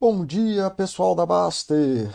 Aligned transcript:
Bom 0.00 0.24
dia, 0.24 0.70
pessoal 0.70 1.14
da 1.14 1.26
Baster. 1.26 2.10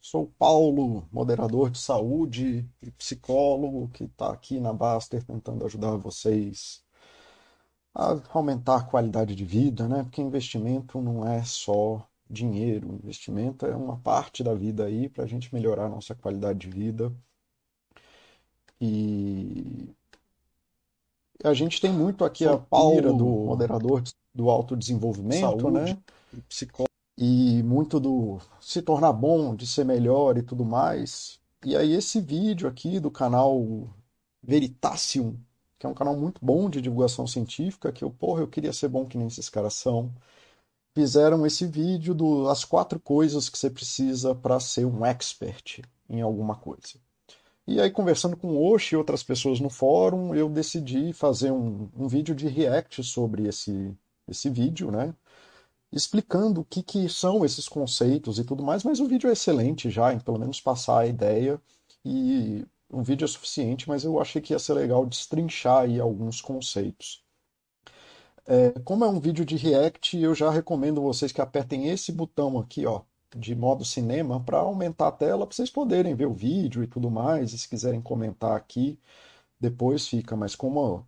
Sou 0.00 0.32
Paulo, 0.38 1.08
moderador 1.10 1.68
de 1.68 1.80
saúde 1.80 2.64
e 2.80 2.92
psicólogo 2.92 3.88
que 3.88 4.04
está 4.04 4.30
aqui 4.30 4.60
na 4.60 4.72
Baster 4.72 5.20
tentando 5.24 5.66
ajudar 5.66 5.96
vocês 5.96 6.84
a 7.92 8.20
aumentar 8.32 8.76
a 8.76 8.84
qualidade 8.84 9.34
de 9.34 9.44
vida, 9.44 9.88
né? 9.88 10.04
Porque 10.04 10.22
investimento 10.22 11.00
não 11.00 11.26
é 11.26 11.42
só 11.42 12.08
dinheiro, 12.30 13.00
investimento 13.02 13.66
é 13.66 13.74
uma 13.74 13.96
parte 13.98 14.44
da 14.44 14.54
vida 14.54 14.84
aí 14.84 15.08
para 15.08 15.24
a 15.24 15.26
gente 15.26 15.52
melhorar 15.52 15.86
a 15.86 15.88
nossa 15.88 16.14
qualidade 16.14 16.60
de 16.60 16.70
vida. 16.70 17.12
E 18.80 19.92
a 21.42 21.52
gente 21.52 21.80
tem 21.80 21.92
muito 21.92 22.24
aqui 22.24 22.44
Sou 22.44 22.54
a 22.54 22.58
Paulo, 22.58 23.12
do 23.12 23.26
moderador 23.26 24.04
do 24.32 24.48
autodesenvolvimento, 24.48 25.40
saúde 25.40 25.70
né? 25.72 25.98
psicólogo. 26.48 26.93
E 27.24 27.62
muito 27.62 27.98
do 27.98 28.38
se 28.60 28.82
tornar 28.82 29.12
bom, 29.12 29.54
de 29.56 29.66
ser 29.66 29.84
melhor 29.84 30.36
e 30.36 30.42
tudo 30.42 30.64
mais. 30.64 31.40
E 31.64 31.74
aí 31.74 31.94
esse 31.94 32.20
vídeo 32.20 32.68
aqui 32.68 33.00
do 33.00 33.10
canal 33.10 33.88
Veritasium, 34.42 35.36
que 35.78 35.86
é 35.86 35.88
um 35.88 35.94
canal 35.94 36.14
muito 36.16 36.44
bom 36.44 36.68
de 36.68 36.82
divulgação 36.82 37.26
científica, 37.26 37.90
que 37.92 38.04
eu, 38.04 38.10
porra, 38.10 38.42
eu 38.42 38.48
queria 38.48 38.72
ser 38.74 38.88
bom 38.88 39.06
que 39.06 39.16
nem 39.16 39.26
esses 39.26 39.48
caras 39.48 39.72
são. 39.74 40.12
Fizeram 40.94 41.46
esse 41.46 41.66
vídeo 41.66 42.14
do 42.14 42.48
as 42.48 42.64
quatro 42.64 43.00
coisas 43.00 43.48
que 43.48 43.58
você 43.58 43.70
precisa 43.70 44.34
para 44.34 44.60
ser 44.60 44.84
um 44.84 45.04
expert 45.04 45.82
em 46.10 46.20
alguma 46.20 46.56
coisa. 46.56 46.98
E 47.66 47.80
aí, 47.80 47.90
conversando 47.90 48.36
com 48.36 48.48
o 48.48 48.72
Osh 48.72 48.92
e 48.92 48.96
outras 48.96 49.22
pessoas 49.22 49.60
no 49.60 49.70
fórum, 49.70 50.34
eu 50.34 50.50
decidi 50.50 51.12
fazer 51.14 51.50
um, 51.50 51.88
um 51.96 52.06
vídeo 52.06 52.34
de 52.34 52.48
react 52.48 53.02
sobre 53.02 53.48
esse, 53.48 53.96
esse 54.28 54.50
vídeo, 54.50 54.90
né? 54.90 55.14
Explicando 55.94 56.60
o 56.62 56.64
que, 56.64 56.82
que 56.82 57.08
são 57.08 57.44
esses 57.44 57.68
conceitos 57.68 58.38
e 58.38 58.44
tudo 58.44 58.64
mais, 58.64 58.82
mas 58.82 58.98
o 58.98 59.06
vídeo 59.06 59.30
é 59.30 59.32
excelente 59.32 59.90
já, 59.90 60.12
em 60.12 60.18
pelo 60.18 60.38
menos 60.38 60.60
passar 60.60 61.00
a 61.00 61.06
ideia, 61.06 61.60
e 62.04 62.66
um 62.90 63.02
vídeo 63.02 63.24
é 63.24 63.28
suficiente, 63.28 63.88
mas 63.88 64.04
eu 64.04 64.20
achei 64.20 64.42
que 64.42 64.52
ia 64.52 64.58
ser 64.58 64.74
legal 64.74 65.06
destrinchar 65.06 65.82
aí 65.82 66.00
alguns 66.00 66.40
conceitos. 66.40 67.22
É, 68.46 68.72
como 68.84 69.04
é 69.04 69.08
um 69.08 69.20
vídeo 69.20 69.44
de 69.44 69.56
React, 69.56 70.18
eu 70.18 70.34
já 70.34 70.50
recomendo 70.50 71.00
vocês 71.00 71.32
que 71.32 71.40
apertem 71.40 71.88
esse 71.88 72.12
botão 72.12 72.58
aqui, 72.58 72.84
ó, 72.86 73.02
de 73.34 73.54
modo 73.54 73.84
cinema, 73.84 74.40
para 74.40 74.58
aumentar 74.58 75.08
a 75.08 75.12
tela, 75.12 75.46
para 75.46 75.54
vocês 75.54 75.70
poderem 75.70 76.14
ver 76.14 76.26
o 76.26 76.32
vídeo 76.34 76.82
e 76.82 76.86
tudo 76.86 77.10
mais, 77.10 77.52
e 77.52 77.58
se 77.58 77.68
quiserem 77.68 78.02
comentar 78.02 78.56
aqui, 78.56 78.98
depois 79.60 80.08
fica, 80.08 80.36
mas 80.36 80.54
como 80.56 81.06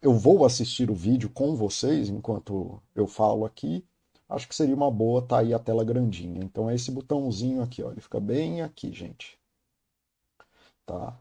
eu 0.00 0.14
vou 0.14 0.44
assistir 0.44 0.90
o 0.90 0.94
vídeo 0.94 1.28
com 1.30 1.56
vocês 1.56 2.08
enquanto 2.08 2.80
eu 2.94 3.06
falo 3.06 3.44
aqui, 3.44 3.84
acho 4.28 4.48
que 4.48 4.54
seria 4.54 4.74
uma 4.74 4.90
boa 4.90 5.22
tá 5.22 5.38
aí 5.38 5.54
a 5.54 5.58
tela 5.58 5.84
grandinha. 5.84 6.42
Então 6.42 6.68
é 6.70 6.74
esse 6.74 6.90
botãozinho 6.90 7.62
aqui, 7.62 7.82
ó, 7.82 7.90
ele 7.90 8.00
fica 8.00 8.20
bem 8.20 8.62
aqui, 8.62 8.92
gente. 8.92 9.38
Tá? 10.84 11.18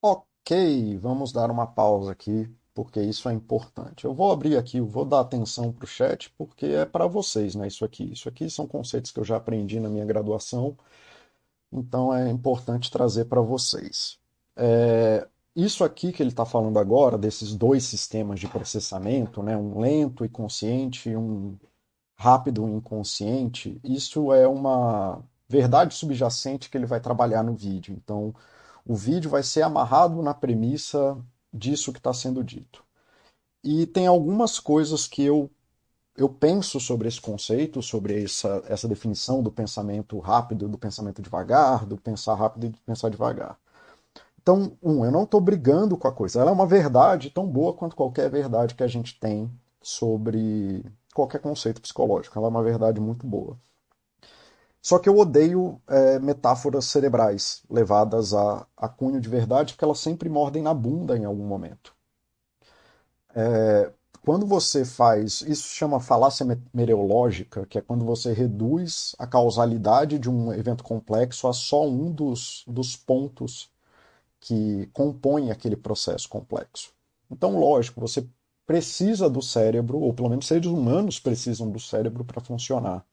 Ok, 0.01 0.97
vamos 1.03 1.33
dar 1.33 1.51
uma 1.51 1.67
pausa 1.67 2.13
aqui, 2.13 2.47
porque 2.77 3.01
isso 3.01 3.27
é 3.31 3.33
importante. 3.33 4.05
Eu 4.05 4.13
vou 4.13 4.31
abrir 4.31 4.59
aqui, 4.59 4.77
eu 4.77 4.87
vou 4.87 5.07
dar 5.07 5.21
atenção 5.21 5.73
para 5.73 5.85
o 5.85 5.89
chat, 5.89 6.31
porque 6.37 6.67
é 6.67 6.85
para 6.85 7.07
vocês, 7.07 7.55
né? 7.55 7.67
Isso 7.67 7.87
aqui. 7.87 8.13
Isso 8.13 8.29
aqui 8.29 8.51
são 8.51 8.67
conceitos 8.67 9.11
que 9.11 9.19
eu 9.19 9.25
já 9.25 9.37
aprendi 9.37 9.81
na 9.81 9.89
minha 9.89 10.05
graduação, 10.05 10.77
então 11.73 12.15
é 12.15 12.29
importante 12.31 12.91
trazer 12.91 13.25
para 13.27 13.41
vocês. 13.41 14.19
É, 14.57 15.27
isso 15.57 15.85
aqui 15.85 16.13
que 16.13 16.23
ele 16.23 16.31
está 16.31 16.45
falando 16.45 16.79
agora, 16.79 17.17
desses 17.17 17.55
dois 17.55 17.85
sistemas 17.85 18.39
de 18.41 18.47
processamento, 18.49 19.43
né? 19.43 19.57
Um 19.57 19.81
lento 19.81 20.23
e 20.25 20.29
consciente 20.29 21.09
e 21.11 21.17
um 21.17 21.57
rápido 22.17 22.69
e 22.69 22.73
inconsciente, 22.73 23.81
isso 23.85 24.33
é 24.35 24.47
uma 24.47 25.23
verdade 25.49 25.95
subjacente 25.95 26.69
que 26.71 26.77
ele 26.77 26.87
vai 26.87 27.01
trabalhar 27.01 27.43
no 27.43 27.55
vídeo. 27.55 27.95
Então, 27.97 28.35
o 28.87 28.95
vídeo 28.95 29.31
vai 29.31 29.43
ser 29.43 29.63
amarrado 29.63 30.23
na 30.23 30.35
premissa 30.35 31.17
disso 31.53 31.93
que 31.93 31.99
está 31.99 32.13
sendo 32.13 32.43
dito. 32.45 32.85
E 33.63 33.87
tem 33.87 34.07
algumas 34.07 34.61
coisas 34.61 35.07
que 35.07 35.23
eu, 35.23 35.51
eu 36.17 36.29
penso 36.29 36.79
sobre 36.79 37.09
esse 37.09 37.21
conceito, 37.21 37.83
sobre 37.83 38.25
essa, 38.25 38.63
essa 38.69 38.87
definição 38.87 39.43
do 39.43 39.51
pensamento 39.51 40.19
rápido, 40.19 40.69
do 40.69 40.79
pensamento 40.79 41.21
devagar, 41.21 41.85
do 41.85 41.97
pensar 41.97 42.35
rápido 42.35 42.67
e 42.67 42.69
do 42.71 42.79
pensar 42.81 43.09
devagar. 43.09 43.59
Então, 44.41 44.79
um, 44.81 45.05
eu 45.05 45.11
não 45.11 45.25
estou 45.25 45.41
brigando 45.41 45.97
com 45.97 46.07
a 46.07 46.13
coisa. 46.13 46.41
Ela 46.41 46.51
é 46.51 46.55
uma 46.55 46.67
verdade 46.67 47.31
tão 47.31 47.45
boa 47.45 47.73
quanto 47.75 47.97
qualquer 47.97 48.31
verdade 48.31 48.77
que 48.77 48.85
a 48.85 48.87
gente 48.87 49.19
tem 49.19 49.51
sobre 49.83 50.85
qualquer 51.13 51.41
conceito 51.41 51.81
psicológico. 51.81 52.39
Ela 52.39 52.47
é 52.47 52.51
uma 52.51 52.63
verdade 52.63 53.01
muito 53.01 53.27
boa. 53.27 53.59
Só 54.87 55.01
que 55.01 55.09
eu 55.09 55.19
odeio 55.19 55.83
é, 55.89 56.21
metáforas 56.21 56.85
cerebrais 56.85 57.61
levadas 57.69 58.33
a, 58.33 58.65
a 58.77 58.89
cunho 58.89 59.21
de 59.21 59.29
verdade, 59.29 59.73
porque 59.73 59.85
elas 59.85 59.99
sempre 59.99 60.29
mordem 60.29 60.63
na 60.63 60.73
bunda 60.73 61.19
em 61.19 61.25
algum 61.25 61.45
momento. 61.45 61.93
É, 63.35 63.91
quando 64.25 64.47
você 64.47 64.85
faz. 64.85 65.41
Isso 65.41 65.67
chama 65.75 65.99
falácia 65.99 66.47
mereológica, 66.73 67.67
que 67.67 67.79
é 67.79 67.81
quando 67.81 68.05
você 68.05 68.33
reduz 68.33 69.17
a 69.19 69.27
causalidade 69.27 70.21
de 70.21 70.31
um 70.31 70.53
evento 70.53 70.85
complexo 70.85 71.49
a 71.49 71.53
só 71.53 71.85
um 71.85 72.13
dos, 72.13 72.63
dos 72.69 72.95
pontos 72.95 73.69
que 74.39 74.89
compõem 74.93 75.51
aquele 75.51 75.75
processo 75.77 76.29
complexo. 76.29 76.93
Então, 77.29 77.59
lógico, 77.59 78.01
você 78.01 78.25
precisa 78.65 79.29
do 79.29 79.43
cérebro, 79.43 79.99
ou 79.99 80.15
pelo 80.15 80.29
menos 80.29 80.47
seres 80.47 80.67
humanos 80.69 81.19
precisam 81.19 81.69
do 81.69 81.81
cérebro 81.81 82.25
para 82.25 82.41
funcionar. 82.41 83.05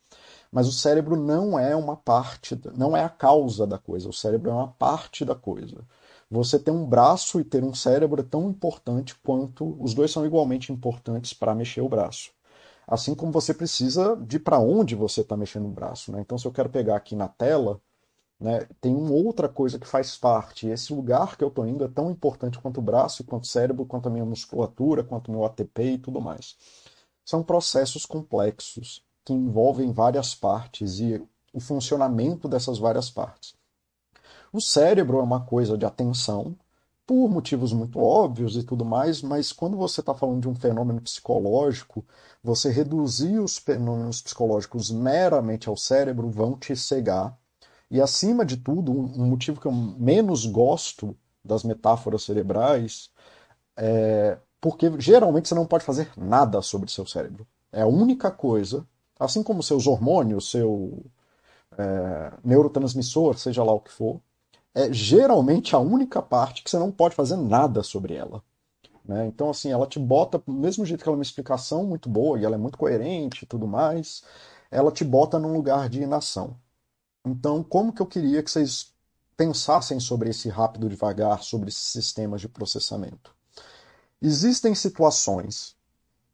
Mas 0.54 0.68
o 0.68 0.72
cérebro 0.72 1.16
não 1.16 1.58
é 1.58 1.76
uma 1.76 1.98
parte, 1.98 2.62
não 2.78 2.96
é 2.96 3.04
a 3.04 3.10
causa 3.10 3.66
da 3.66 3.80
coisa, 3.80 4.08
o 4.08 4.14
cérebro 4.14 4.52
é 4.52 4.54
uma 4.54 4.68
parte 4.68 5.26
da 5.26 5.34
coisa. 5.34 5.84
Você 6.30 6.60
ter 6.60 6.70
um 6.70 6.86
braço 6.86 7.40
e 7.40 7.44
ter 7.44 7.64
um 7.64 7.74
cérebro 7.74 8.22
é 8.22 8.24
tão 8.24 8.52
importante 8.52 9.16
quanto 9.16 9.76
os 9.84 9.96
dois 9.96 10.12
são 10.12 10.24
igualmente 10.24 10.72
importantes 10.72 11.34
para 11.34 11.56
mexer 11.56 11.82
o 11.82 11.90
braço. 11.90 12.30
Assim 12.88 13.16
como 13.16 13.32
você 13.32 13.52
precisa 13.52 14.16
de 14.16 14.38
para 14.38 14.60
onde 14.60 14.94
você 14.94 15.22
está 15.22 15.36
mexendo 15.36 15.66
o 15.66 15.72
braço. 15.72 16.12
Né? 16.12 16.22
Então, 16.22 16.38
se 16.38 16.46
eu 16.46 16.52
quero 16.52 16.70
pegar 16.70 16.98
aqui 16.98 17.16
na 17.16 17.28
tela, 17.28 17.82
né, 18.40 18.68
tem 18.80 18.96
uma 18.96 19.12
outra 19.12 19.50
coisa 19.50 19.80
que 19.80 19.88
faz 19.88 20.16
parte. 20.18 20.68
Esse 20.68 20.94
lugar 20.94 21.36
que 21.36 21.44
eu 21.44 21.48
estou 21.48 21.66
indo 21.68 21.84
é 21.84 21.88
tão 21.88 22.12
importante 22.12 22.60
quanto 22.60 22.78
o 22.78 22.84
braço, 22.84 23.24
quanto 23.24 23.46
o 23.46 23.48
cérebro, 23.48 23.88
quanto 23.88 24.08
a 24.08 24.12
minha 24.12 24.26
musculatura, 24.26 25.04
quanto 25.04 25.30
o 25.30 25.32
meu 25.32 25.46
ATP 25.46 25.94
e 25.94 25.98
tudo 25.98 26.22
mais. 26.22 26.56
São 27.26 27.42
processos 27.42 28.06
complexos 28.06 29.04
que 29.24 29.34
envolvem 29.34 29.92
várias 29.92 30.36
partes 30.36 31.00
e 31.00 31.22
o 31.54 31.60
funcionamento 31.60 32.48
dessas 32.48 32.78
várias 32.78 33.10
partes. 33.10 33.56
O 34.52 34.62
cérebro 34.62 35.20
é 35.20 35.24
uma 35.24 35.42
coisa 35.42 35.78
de 35.78 35.86
atenção, 35.86 36.56
por 37.06 37.28
motivos 37.30 37.74
muito 37.74 38.00
óbvios 38.00 38.56
e 38.56 38.64
tudo 38.64 38.86
mais, 38.86 39.22
mas 39.22 39.52
quando 39.52 39.76
você 39.76 40.00
está 40.00 40.14
falando 40.14 40.42
de 40.42 40.48
um 40.48 40.56
fenômeno 40.56 41.02
psicológico, 41.02 42.06
você 42.42 42.70
reduzir 42.70 43.40
os 43.40 43.58
fenômenos 43.58 44.22
psicológicos 44.22 44.90
meramente 44.90 45.68
ao 45.68 45.76
cérebro 45.76 46.30
vão 46.30 46.58
te 46.58 46.76
cegar. 46.76 47.38
E 47.92 48.02
acima 48.02 48.46
de 48.46 48.58
tudo, 48.58 48.92
um 48.92 49.26
motivo 49.26 49.60
que 49.60 49.68
eu 49.68 49.72
menos 49.72 50.46
gosto 50.46 51.16
das 51.44 51.64
metáforas 51.64 52.24
cerebrais 52.24 53.10
é 53.76 54.38
porque 54.62 54.90
geralmente 54.98 55.50
você 55.50 55.56
não 55.56 55.66
pode 55.66 55.84
fazer 55.84 56.10
nada 56.16 56.62
sobre 56.62 56.90
seu 56.90 57.06
cérebro. 57.06 57.46
É 57.70 57.82
a 57.82 57.88
única 57.88 58.32
coisa, 58.32 58.88
assim 59.24 59.44
como 59.44 59.64
seus 59.64 59.88
hormônios, 59.88 60.52
seu 60.52 61.04
é, 61.78 62.34
neurotransmissor, 62.44 63.38
seja 63.38 63.64
lá 63.64 63.74
o 63.74 63.80
que 63.80 63.92
for, 63.92 64.22
é 64.74 64.92
geralmente 64.92 65.76
a 65.76 65.80
única 65.80 66.22
parte 66.22 66.64
que 66.64 66.70
você 66.70 66.78
não 66.78 66.92
pode 66.92 67.16
fazer 67.16 67.38
nada 67.38 67.84
sobre 67.84 68.16
ela. 68.16 68.44
Né? 69.06 69.28
Então, 69.28 69.50
assim, 69.50 69.72
ela 69.72 69.86
te 69.86 70.00
bota, 70.00 70.40
do 70.40 70.54
mesmo 70.54 70.86
jeito 70.86 71.04
que 71.04 71.10
ela 71.10 71.16
é 71.16 71.20
uma 71.20 71.24
explicação 71.24 71.86
muito 71.86 72.10
boa 72.10 72.40
e 72.40 72.46
ela 72.46 72.56
é 72.56 72.58
muito 72.58 72.78
coerente 72.78 73.44
e 73.44 73.48
tudo 73.48 73.68
mais, 73.68 74.24
ela 74.72 74.92
te 74.92 75.04
bota 75.04 75.38
num 75.38 75.54
lugar 75.54 75.90
de 75.90 76.02
inação. 76.02 76.56
Então, 77.26 77.64
como 77.64 77.94
que 77.94 78.02
eu 78.02 78.06
queria 78.06 78.42
que 78.42 78.52
vocês 78.52 78.94
pensassem 79.38 80.00
sobre 80.00 80.30
esse 80.30 80.50
rápido 80.50 80.90
devagar, 80.90 81.44
sobre 81.44 81.70
esses 81.70 81.82
sistemas 81.82 82.42
de 82.42 82.50
processamento? 82.50 83.36
Existem 84.22 84.74
situações 84.74 85.76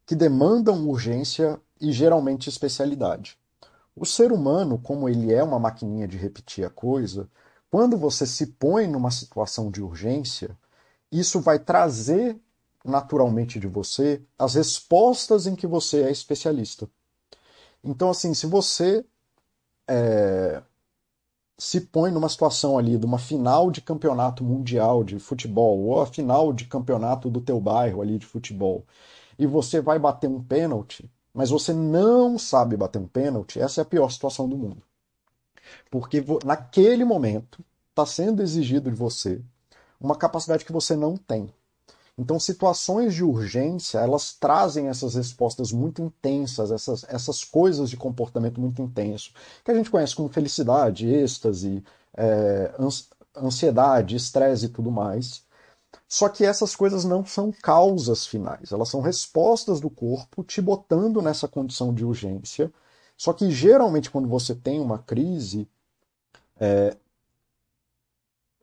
que 0.06 0.16
demandam 0.16 0.88
urgência 0.88 1.60
e 1.80 1.92
geralmente 1.92 2.50
especialidade. 2.50 3.38
O 3.96 4.06
ser 4.06 4.32
humano, 4.32 4.80
como 4.80 5.10
ele 5.10 5.34
é 5.34 5.44
uma 5.44 5.60
maquininha 5.60 6.08
de 6.08 6.18
repetir 6.18 6.66
a 6.66 6.70
coisa, 6.70 7.30
quando 7.70 7.98
você 7.98 8.26
se 8.26 8.48
põe 8.48 8.88
numa 8.88 9.12
situação 9.12 9.70
de 9.70 9.82
urgência, 9.82 10.58
isso 11.12 11.40
vai 11.40 11.60
trazer 11.60 12.40
naturalmente 12.84 13.60
de 13.60 13.68
você 13.68 14.22
as 14.38 14.56
respostas 14.56 15.46
em 15.46 15.56
que 15.56 15.68
você 15.68 16.04
é 16.04 16.12
especialista. 16.12 16.90
Então, 17.84 18.10
assim, 18.10 18.34
se 18.34 18.48
você 18.48 19.06
é, 19.88 20.62
se 21.60 21.82
põe 21.82 22.10
numa 22.10 22.30
situação 22.30 22.78
ali 22.78 22.98
de 22.98 23.06
uma 23.06 23.20
final 23.20 23.70
de 23.70 23.82
campeonato 23.82 24.44
mundial 24.44 25.04
de 25.04 25.20
futebol, 25.20 25.80
ou 25.80 26.02
a 26.02 26.06
final 26.06 26.54
de 26.54 26.66
campeonato 26.66 27.30
do 27.30 27.42
teu 27.42 27.60
bairro 27.60 28.02
ali 28.02 28.18
de 28.18 28.26
futebol, 28.26 28.86
e 29.38 29.46
você 29.46 29.82
vai 29.82 30.00
bater 30.00 30.30
um 30.30 30.42
pênalti, 30.42 31.10
mas 31.40 31.52
você 31.52 31.72
não 31.72 32.38
sabe 32.38 32.76
bater 32.76 33.00
um 33.00 33.08
pênalti, 33.08 33.62
essa 33.62 33.80
é 33.80 33.84
a 33.84 33.86
pior 33.86 34.10
situação 34.12 34.46
do 34.46 34.58
mundo. 34.58 34.84
Porque 35.90 36.22
naquele 36.44 37.06
momento 37.06 37.64
está 37.92 38.06
sendo 38.06 38.44
exigido 38.44 38.92
de 38.92 38.98
você 38.98 39.42
uma 40.02 40.18
capacidade 40.18 40.66
que 40.66 40.74
você 40.74 40.98
não 40.98 41.16
tem. 41.16 41.50
Então, 42.18 42.38
situações 42.42 43.14
de 43.14 43.24
urgência, 43.24 44.00
elas 44.00 44.34
trazem 44.34 44.90
essas 44.90 45.16
respostas 45.16 45.72
muito 45.72 46.02
intensas, 46.02 46.72
essas, 46.72 47.06
essas 47.08 47.46
coisas 47.46 47.90
de 47.90 47.96
comportamento 47.96 48.60
muito 48.60 48.82
intenso, 48.82 49.32
que 49.64 49.72
a 49.72 49.76
gente 49.76 49.90
conhece 49.90 50.18
como 50.18 50.28
felicidade, 50.28 51.08
êxtase, 51.08 51.82
é, 52.18 52.74
ansiedade, 53.38 54.18
estresse 54.18 54.66
e 54.66 54.70
tudo 54.70 54.92
mais. 54.92 55.42
Só 56.10 56.28
que 56.28 56.44
essas 56.44 56.76
coisas 56.76 57.06
não 57.06 57.24
são 57.24 57.52
causas 57.52 58.26
finais, 58.26 58.72
elas 58.72 58.90
são 58.90 59.00
respostas 59.00 59.80
do 59.80 59.92
corpo 59.92 60.44
te 60.44 60.60
botando 60.60 61.22
nessa 61.22 61.48
condição 61.48 61.94
de 61.94 62.04
urgência. 62.04 62.74
Só 63.16 63.32
que 63.32 63.52
geralmente, 63.52 64.10
quando 64.10 64.28
você 64.28 64.56
tem 64.56 64.80
uma 64.80 64.98
crise, 64.98 65.70
é, 66.60 66.98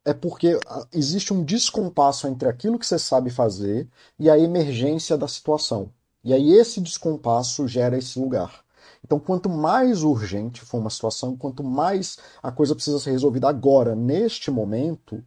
é 0.05 0.13
porque 0.13 0.59
ah, 0.67 0.87
existe 0.93 1.33
um 1.33 1.45
descompasso 1.45 2.27
entre 2.27 2.49
aquilo 2.49 2.79
que 2.79 2.87
você 2.87 2.99
sabe 2.99 3.31
fazer 3.31 3.89
e 4.19 4.29
a 4.29 4.37
emergência 4.37 5.17
da 5.17 5.29
situação. 5.29 5.93
E 6.25 6.33
aí 6.35 6.53
esse 6.53 6.81
descompasso 6.81 7.69
gera 7.69 7.97
esse 7.97 8.19
lugar. 8.19 8.65
Então, 9.05 9.21
quanto 9.21 9.49
mais 9.49 10.03
urgente 10.03 10.63
for 10.63 10.79
uma 10.79 10.91
situação, 10.91 11.37
quanto 11.37 11.63
mais 11.63 12.19
a 12.43 12.51
coisa 12.51 12.75
precisa 12.75 12.99
ser 12.99 13.13
resolvida 13.13 13.49
agora, 13.49 13.95
neste 13.95 14.51
momento, 14.51 15.23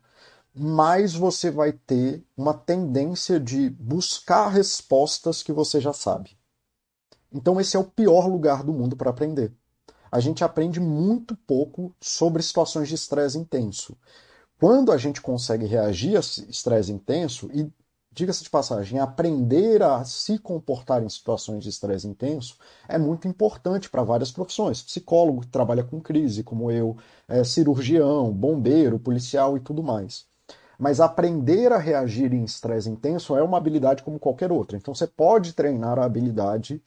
mais 0.55 1.13
você 1.13 1.51
vai 1.51 1.71
ter 1.71 2.23
uma 2.35 2.53
tendência 2.53 3.39
de 3.39 3.69
buscar 3.69 4.49
respostas 4.49 5.43
que 5.43 5.51
você 5.51 5.79
já 5.79 5.93
sabe. 5.93 6.37
Então, 7.31 7.59
esse 7.61 7.77
é 7.77 7.79
o 7.79 7.83
pior 7.83 8.27
lugar 8.27 8.63
do 8.63 8.73
mundo 8.73 8.95
para 8.95 9.11
aprender. 9.11 9.53
A 10.11 10.19
gente 10.19 10.43
aprende 10.43 10.79
muito 10.79 11.35
pouco 11.35 11.95
sobre 12.01 12.41
situações 12.41 12.89
de 12.89 12.95
estresse 12.95 13.37
intenso. 13.37 13.95
Quando 14.59 14.91
a 14.91 14.97
gente 14.97 15.21
consegue 15.21 15.65
reagir 15.65 16.17
a 16.17 16.19
estresse 16.19 16.91
intenso, 16.91 17.49
e 17.53 17.71
diga-se 18.11 18.43
de 18.43 18.49
passagem, 18.49 18.99
aprender 18.99 19.83
a 19.83 20.03
se 20.03 20.37
comportar 20.39 21.03
em 21.03 21.09
situações 21.09 21.63
de 21.63 21.69
estresse 21.69 22.07
intenso 22.07 22.57
é 22.87 22.97
muito 22.97 23.27
importante 23.27 23.89
para 23.89 24.03
várias 24.03 24.31
profissões. 24.31 24.81
Psicólogo 24.81 25.41
que 25.41 25.47
trabalha 25.47 25.83
com 25.83 26.01
crise, 26.01 26.43
como 26.43 26.71
eu, 26.71 26.97
é, 27.27 27.43
cirurgião, 27.43 28.33
bombeiro, 28.33 28.99
policial 28.99 29.55
e 29.55 29.59
tudo 29.59 29.83
mais. 29.83 30.28
Mas 30.79 31.01
aprender 31.01 31.73
a 31.73 31.77
reagir 31.77 32.33
em 32.33 32.45
estresse 32.45 32.89
intenso 32.89 33.35
é 33.35 33.43
uma 33.43 33.57
habilidade 33.57 34.03
como 34.03 34.19
qualquer 34.19 34.51
outra. 34.51 34.77
Então 34.77 34.95
você 34.95 35.07
pode 35.07 35.53
treinar 35.53 35.99
a 35.99 36.05
habilidade 36.05 36.81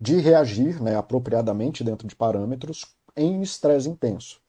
de 0.00 0.16
reagir 0.18 0.82
né, 0.82 0.96
apropriadamente 0.96 1.84
dentro 1.84 2.08
de 2.08 2.16
parâmetros 2.16 2.86
em 3.16 3.42
estresse 3.42 3.88
intenso. 3.88 4.40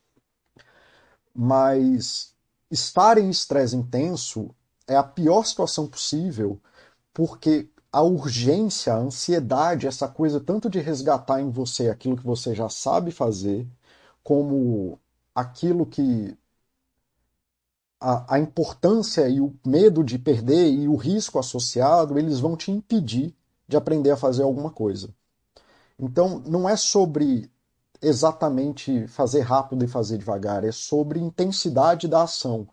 Mas 1.35 2.35
estar 2.71 3.17
em 3.17 3.29
estresse 3.29 3.75
intenso 3.75 4.53
é 4.87 4.95
a 4.95 5.03
pior 5.03 5.45
situação 5.45 5.87
possível, 5.87 6.61
porque 7.13 7.69
a 7.91 8.01
urgência, 8.03 8.93
a 8.93 8.97
ansiedade, 8.97 9.87
essa 9.87 10.07
coisa 10.07 10.39
tanto 10.39 10.69
de 10.69 10.79
resgatar 10.79 11.41
em 11.41 11.49
você 11.51 11.89
aquilo 11.89 12.17
que 12.17 12.25
você 12.25 12.55
já 12.55 12.69
sabe 12.69 13.11
fazer, 13.11 13.67
como 14.23 14.99
aquilo 15.35 15.85
que. 15.85 16.37
A, 18.03 18.35
a 18.35 18.39
importância 18.39 19.29
e 19.29 19.39
o 19.39 19.55
medo 19.65 20.03
de 20.03 20.19
perder 20.19 20.69
e 20.69 20.87
o 20.89 20.95
risco 20.95 21.39
associado, 21.39 22.19
eles 22.19 22.39
vão 22.39 22.57
te 22.57 22.69
impedir 22.69 23.33
de 23.67 23.77
aprender 23.77 24.11
a 24.11 24.17
fazer 24.17 24.43
alguma 24.43 24.69
coisa. 24.69 25.09
Então, 25.97 26.43
não 26.45 26.67
é 26.67 26.75
sobre 26.75 27.49
exatamente 28.01 29.07
fazer 29.07 29.39
rápido 29.41 29.85
e 29.85 29.87
fazer 29.87 30.17
devagar, 30.17 30.65
é 30.65 30.71
sobre 30.71 31.19
intensidade 31.19 32.07
da 32.07 32.23
ação. 32.23 32.67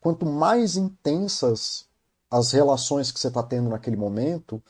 Quanto 0.00 0.24
mais 0.24 0.76
intensas 0.76 1.86
as 2.30 2.52
relações 2.52 3.10
que 3.10 3.18
você 3.18 3.26
está 3.26 3.42
tendo 3.42 3.68
naquele 3.68 3.96
momento, 3.96 4.62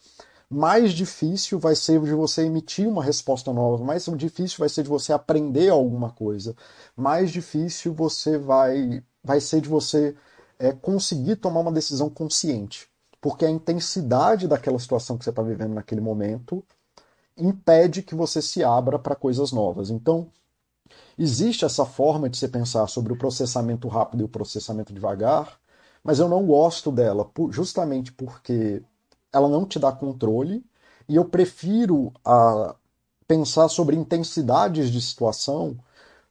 mais 0.48 0.92
difícil 0.92 1.58
vai 1.58 1.74
ser 1.74 2.00
de 2.00 2.14
você 2.14 2.42
emitir 2.42 2.88
uma 2.88 3.02
resposta 3.02 3.52
nova, 3.52 3.84
mais 3.84 4.04
difícil 4.16 4.58
vai 4.58 4.68
ser 4.68 4.84
de 4.84 4.88
você 4.88 5.12
aprender 5.12 5.68
alguma 5.68 6.10
coisa, 6.10 6.54
mais 6.96 7.30
difícil 7.30 7.92
você 7.92 8.38
vai, 8.38 9.02
vai 9.26 9.40
ser 9.40 9.60
de 9.60 9.68
você 9.68 10.16
é, 10.58 10.72
conseguir 10.72 11.36
tomar 11.36 11.60
uma 11.60 11.72
decisão 11.72 12.08
consciente. 12.08 12.88
Porque 13.20 13.44
a 13.44 13.50
intensidade 13.50 14.46
daquela 14.46 14.78
situação 14.78 15.18
que 15.18 15.24
você 15.24 15.30
está 15.30 15.42
vivendo 15.42 15.74
naquele 15.74 16.00
momento 16.00 16.62
impede 17.36 18.02
que 18.02 18.14
você 18.14 18.40
se 18.40 18.62
abra 18.62 18.98
para 18.98 19.16
coisas 19.16 19.50
novas. 19.50 19.90
Então, 19.90 20.28
existe 21.18 21.64
essa 21.64 21.84
forma 21.84 22.30
de 22.30 22.38
se 22.38 22.46
pensar 22.46 22.86
sobre 22.86 23.12
o 23.12 23.18
processamento 23.18 23.88
rápido 23.88 24.20
e 24.20 24.24
o 24.24 24.28
processamento 24.28 24.94
devagar, 24.94 25.58
mas 26.04 26.20
eu 26.20 26.28
não 26.28 26.46
gosto 26.46 26.92
dela 26.92 27.28
justamente 27.50 28.12
porque 28.12 28.80
ela 29.32 29.48
não 29.48 29.66
te 29.66 29.78
dá 29.78 29.90
controle 29.90 30.64
e 31.08 31.16
eu 31.16 31.24
prefiro 31.24 32.12
a, 32.24 32.76
pensar 33.26 33.68
sobre 33.68 33.96
intensidades 33.96 34.90
de 34.90 35.00
situação 35.02 35.76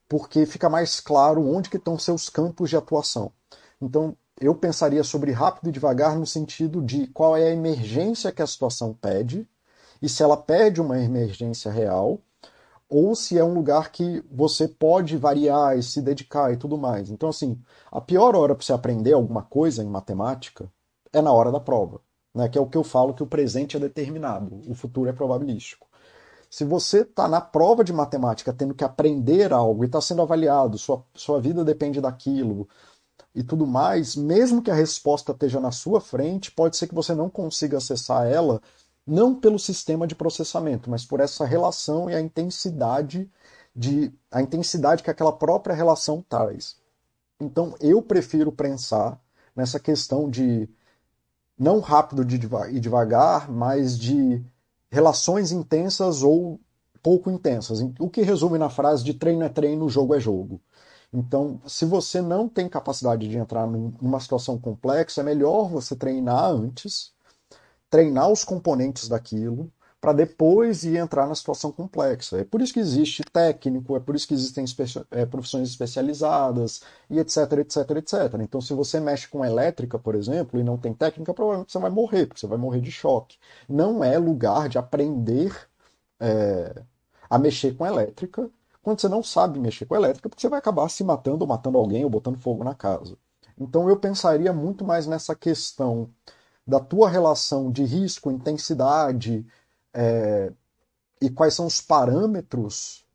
porque 0.07 0.45
fica 0.45 0.69
mais 0.69 0.99
claro 0.99 1.45
onde 1.47 1.69
que 1.69 1.77
estão 1.77 1.97
seus 1.97 2.29
campos 2.29 2.69
de 2.69 2.77
atuação. 2.77 3.31
Então, 3.81 4.15
eu 4.39 4.53
pensaria 4.53 5.03
sobre 5.03 5.31
rápido 5.31 5.69
e 5.69 5.71
devagar 5.71 6.17
no 6.17 6.25
sentido 6.25 6.81
de 6.81 7.07
qual 7.07 7.37
é 7.37 7.43
a 7.43 7.53
emergência 7.53 8.31
que 8.31 8.41
a 8.41 8.47
situação 8.47 8.93
pede 8.93 9.47
e 10.01 10.09
se 10.09 10.21
ela 10.21 10.37
perde 10.37 10.81
uma 10.81 10.99
emergência 10.99 11.71
real, 11.71 12.19
ou 12.89 13.15
se 13.15 13.37
é 13.37 13.43
um 13.43 13.53
lugar 13.53 13.91
que 13.91 14.23
você 14.31 14.67
pode 14.67 15.17
variar 15.17 15.77
e 15.77 15.83
se 15.83 16.01
dedicar 16.01 16.53
e 16.53 16.57
tudo 16.57 16.77
mais. 16.77 17.09
Então, 17.09 17.29
assim, 17.29 17.59
a 17.91 17.99
pior 17.99 18.35
hora 18.35 18.53
para 18.53 18.63
você 18.63 18.73
aprender 18.73 19.13
alguma 19.13 19.41
coisa 19.41 19.83
em 19.83 19.87
matemática 19.87 20.71
é 21.11 21.21
na 21.21 21.31
hora 21.31 21.51
da 21.51 21.59
prova, 21.59 22.01
né? 22.33 22.47
que 22.47 22.57
é 22.57 22.61
o 22.61 22.67
que 22.67 22.77
eu 22.77 22.83
falo 22.83 23.13
que 23.13 23.23
o 23.23 23.27
presente 23.27 23.77
é 23.77 23.79
determinado, 23.79 24.61
o 24.67 24.75
futuro 24.75 25.09
é 25.09 25.13
probabilístico. 25.13 25.87
Se 26.55 26.63
você 26.63 27.01
está 27.01 27.27
na 27.27 27.41
prova 27.41 27.83
de 27.83 27.91
matemática 27.91 28.53
tendo 28.53 28.73
que 28.73 28.85
aprender 28.85 29.51
algo 29.51 29.83
e 29.83 29.87
está 29.87 29.99
sendo 29.99 30.21
avaliado, 30.21 30.77
sua, 30.77 31.03
sua 31.13 31.37
vida 31.37 31.65
depende 31.65 31.99
daquilo 31.99 32.65
e 33.35 33.43
tudo 33.43 33.67
mais, 33.67 34.15
mesmo 34.15 34.61
que 34.61 34.71
a 34.71 34.73
resposta 34.73 35.33
esteja 35.33 35.59
na 35.59 35.73
sua 35.73 35.99
frente, 35.99 36.53
pode 36.53 36.77
ser 36.77 36.87
que 36.87 36.95
você 36.95 37.13
não 37.13 37.29
consiga 37.29 37.77
acessar 37.77 38.25
ela, 38.25 38.61
não 39.05 39.35
pelo 39.35 39.59
sistema 39.59 40.07
de 40.07 40.15
processamento, 40.15 40.89
mas 40.89 41.03
por 41.03 41.19
essa 41.19 41.43
relação 41.43 42.09
e 42.09 42.15
a 42.15 42.21
intensidade 42.21 43.29
de 43.75 44.13
a 44.31 44.41
intensidade 44.41 45.03
que 45.03 45.11
aquela 45.11 45.33
própria 45.33 45.75
relação 45.75 46.23
traz. 46.29 46.77
Então, 47.37 47.75
eu 47.81 48.01
prefiro 48.01 48.49
pensar 48.49 49.21
nessa 49.53 49.77
questão 49.77 50.29
de 50.29 50.69
não 51.59 51.81
rápido 51.81 52.21
e 52.69 52.79
devagar, 52.79 53.51
mas 53.51 53.99
de 53.99 54.41
relações 54.91 55.51
intensas 55.51 56.23
ou 56.23 56.59
pouco 57.01 57.29
intensas. 57.29 57.79
O 57.99 58.09
que 58.09 58.21
resume 58.21 58.57
na 58.57 58.69
frase 58.69 59.03
de 59.03 59.13
treino 59.13 59.43
é 59.43 59.49
treino, 59.49 59.89
jogo 59.89 60.15
é 60.15 60.19
jogo. 60.19 60.61
Então, 61.13 61.61
se 61.67 61.85
você 61.85 62.21
não 62.21 62.49
tem 62.49 62.67
capacidade 62.67 63.27
de 63.27 63.37
entrar 63.37 63.67
numa 63.67 64.19
situação 64.19 64.59
complexa, 64.59 65.21
é 65.21 65.23
melhor 65.23 65.69
você 65.69 65.95
treinar 65.95 66.51
antes, 66.51 67.13
treinar 67.89 68.29
os 68.29 68.43
componentes 68.43 69.07
daquilo, 69.07 69.71
para 70.05 70.13
depois 70.13 70.83
ir 70.83 70.97
entrar 70.97 71.25
na 71.25 71.33
situação 71.33 71.71
complexa. 71.71 72.37
É 72.37 72.43
por 72.43 72.61
isso 72.61 72.71
que 72.71 72.79
existe 72.79 73.23
técnico, 73.23 73.95
é 73.95 73.99
por 73.99 74.15
isso 74.15 74.27
que 74.27 74.35
existem 74.35 74.63
é, 75.09 75.25
profissões 75.25 75.67
especializadas 75.67 76.83
e 77.09 77.17
etc, 77.17 77.37
etc, 77.53 77.89
etc. 77.97 78.35
Então, 78.39 78.61
se 78.61 78.71
você 78.75 78.99
mexe 78.99 79.27
com 79.27 79.43
elétrica, 79.43 79.97
por 79.97 80.13
exemplo, 80.13 80.59
e 80.59 80.63
não 80.63 80.77
tem 80.77 80.93
técnica, 80.93 81.33
provavelmente 81.33 81.71
você 81.71 81.79
vai 81.79 81.89
morrer, 81.89 82.27
porque 82.27 82.39
você 82.39 82.45
vai 82.45 82.59
morrer 82.59 82.81
de 82.81 82.91
choque. 82.91 83.39
Não 83.67 84.03
é 84.03 84.15
lugar 84.19 84.69
de 84.69 84.77
aprender 84.77 85.51
é, 86.19 86.83
a 87.27 87.39
mexer 87.39 87.75
com 87.75 87.83
elétrica 87.83 88.47
quando 88.83 89.01
você 89.01 89.09
não 89.09 89.23
sabe 89.23 89.59
mexer 89.59 89.87
com 89.87 89.95
elétrica, 89.95 90.29
porque 90.29 90.41
você 90.41 90.49
vai 90.49 90.59
acabar 90.59 90.87
se 90.87 91.03
matando 91.03 91.43
ou 91.43 91.47
matando 91.47 91.79
alguém 91.79 92.03
ou 92.03 92.11
botando 92.11 92.37
fogo 92.37 92.63
na 92.63 92.75
casa. 92.75 93.17
Então, 93.57 93.89
eu 93.89 93.97
pensaria 93.97 94.53
muito 94.53 94.85
mais 94.85 95.07
nessa 95.07 95.33
questão 95.33 96.11
da 96.67 96.79
tua 96.79 97.09
relação 97.09 97.71
de 97.71 97.83
risco, 97.83 98.29
intensidade, 98.29 99.43
é, 99.95 100.51
e 101.21 101.29
quais 101.29 101.53
são 101.53 101.65
os 101.65 101.79
parâmetros 101.79 103.05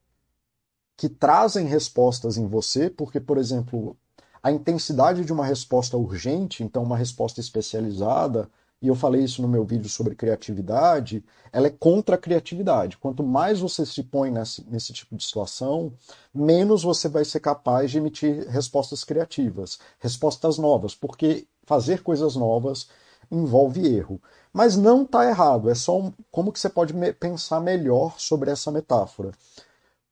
que 0.96 1.08
trazem 1.08 1.66
respostas 1.66 2.36
em 2.36 2.46
você, 2.46 2.90
porque, 2.90 3.20
por 3.20 3.38
exemplo, 3.38 3.96
a 4.42 4.50
intensidade 4.50 5.24
de 5.24 5.32
uma 5.32 5.44
resposta 5.44 5.96
urgente, 5.96 6.64
então 6.64 6.82
uma 6.82 6.96
resposta 6.96 7.40
especializada, 7.40 8.50
e 8.82 8.88
eu 8.88 8.94
falei 8.94 9.22
isso 9.22 9.42
no 9.42 9.48
meu 9.48 9.62
vídeo 9.62 9.90
sobre 9.90 10.14
criatividade, 10.14 11.22
ela 11.52 11.66
é 11.66 11.70
contra 11.70 12.14
a 12.14 12.18
criatividade. 12.18 12.96
Quanto 12.96 13.22
mais 13.22 13.60
você 13.60 13.84
se 13.84 14.02
põe 14.02 14.30
nesse, 14.30 14.64
nesse 14.70 14.92
tipo 14.94 15.14
de 15.14 15.24
situação, 15.24 15.92
menos 16.34 16.82
você 16.82 17.06
vai 17.06 17.24
ser 17.24 17.40
capaz 17.40 17.90
de 17.90 17.98
emitir 17.98 18.48
respostas 18.48 19.04
criativas, 19.04 19.78
respostas 19.98 20.56
novas, 20.56 20.94
porque 20.94 21.46
fazer 21.64 22.02
coisas 22.02 22.36
novas 22.36 22.88
envolve 23.30 23.86
erro. 23.86 24.20
Mas 24.52 24.76
não 24.76 25.02
está 25.02 25.28
errado, 25.28 25.70
é 25.70 25.74
só 25.74 25.98
um, 25.98 26.12
como 26.30 26.52
que 26.52 26.58
você 26.58 26.68
pode 26.68 26.94
me 26.94 27.12
pensar 27.12 27.60
melhor 27.60 28.18
sobre 28.18 28.50
essa 28.50 28.70
metáfora. 28.70 29.32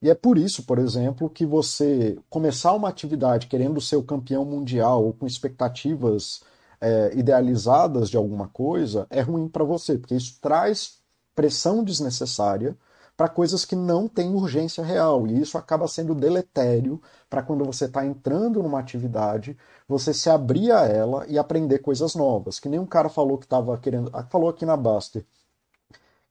E 0.00 0.08
é 0.08 0.14
por 0.14 0.38
isso, 0.38 0.62
por 0.62 0.78
exemplo, 0.78 1.28
que 1.28 1.44
você 1.44 2.16
começar 2.30 2.72
uma 2.72 2.88
atividade 2.88 3.48
querendo 3.48 3.80
ser 3.80 3.96
o 3.96 4.02
campeão 4.02 4.44
mundial 4.44 5.04
ou 5.04 5.12
com 5.12 5.26
expectativas 5.26 6.40
é, 6.80 7.12
idealizadas 7.16 8.08
de 8.08 8.16
alguma 8.16 8.48
coisa 8.48 9.06
é 9.10 9.20
ruim 9.20 9.48
para 9.48 9.64
você, 9.64 9.98
porque 9.98 10.14
isso 10.14 10.38
traz 10.40 10.98
pressão 11.34 11.82
desnecessária 11.82 12.76
para 13.18 13.28
coisas 13.28 13.64
que 13.64 13.74
não 13.74 14.06
têm 14.06 14.32
urgência 14.32 14.84
real. 14.84 15.26
E 15.26 15.40
isso 15.42 15.58
acaba 15.58 15.88
sendo 15.88 16.14
deletério 16.14 17.02
para 17.28 17.42
quando 17.42 17.64
você 17.64 17.86
está 17.86 18.06
entrando 18.06 18.62
numa 18.62 18.78
atividade, 18.78 19.58
você 19.88 20.14
se 20.14 20.30
abrir 20.30 20.70
a 20.70 20.84
ela 20.84 21.26
e 21.26 21.36
aprender 21.36 21.80
coisas 21.80 22.14
novas. 22.14 22.60
Que 22.60 22.68
nem 22.68 22.78
um 22.78 22.86
cara 22.86 23.08
falou 23.08 23.36
que 23.36 23.44
estava 23.44 23.76
querendo. 23.76 24.08
Ah, 24.12 24.22
falou 24.22 24.48
aqui 24.48 24.64
na 24.64 24.76
Baster 24.76 25.26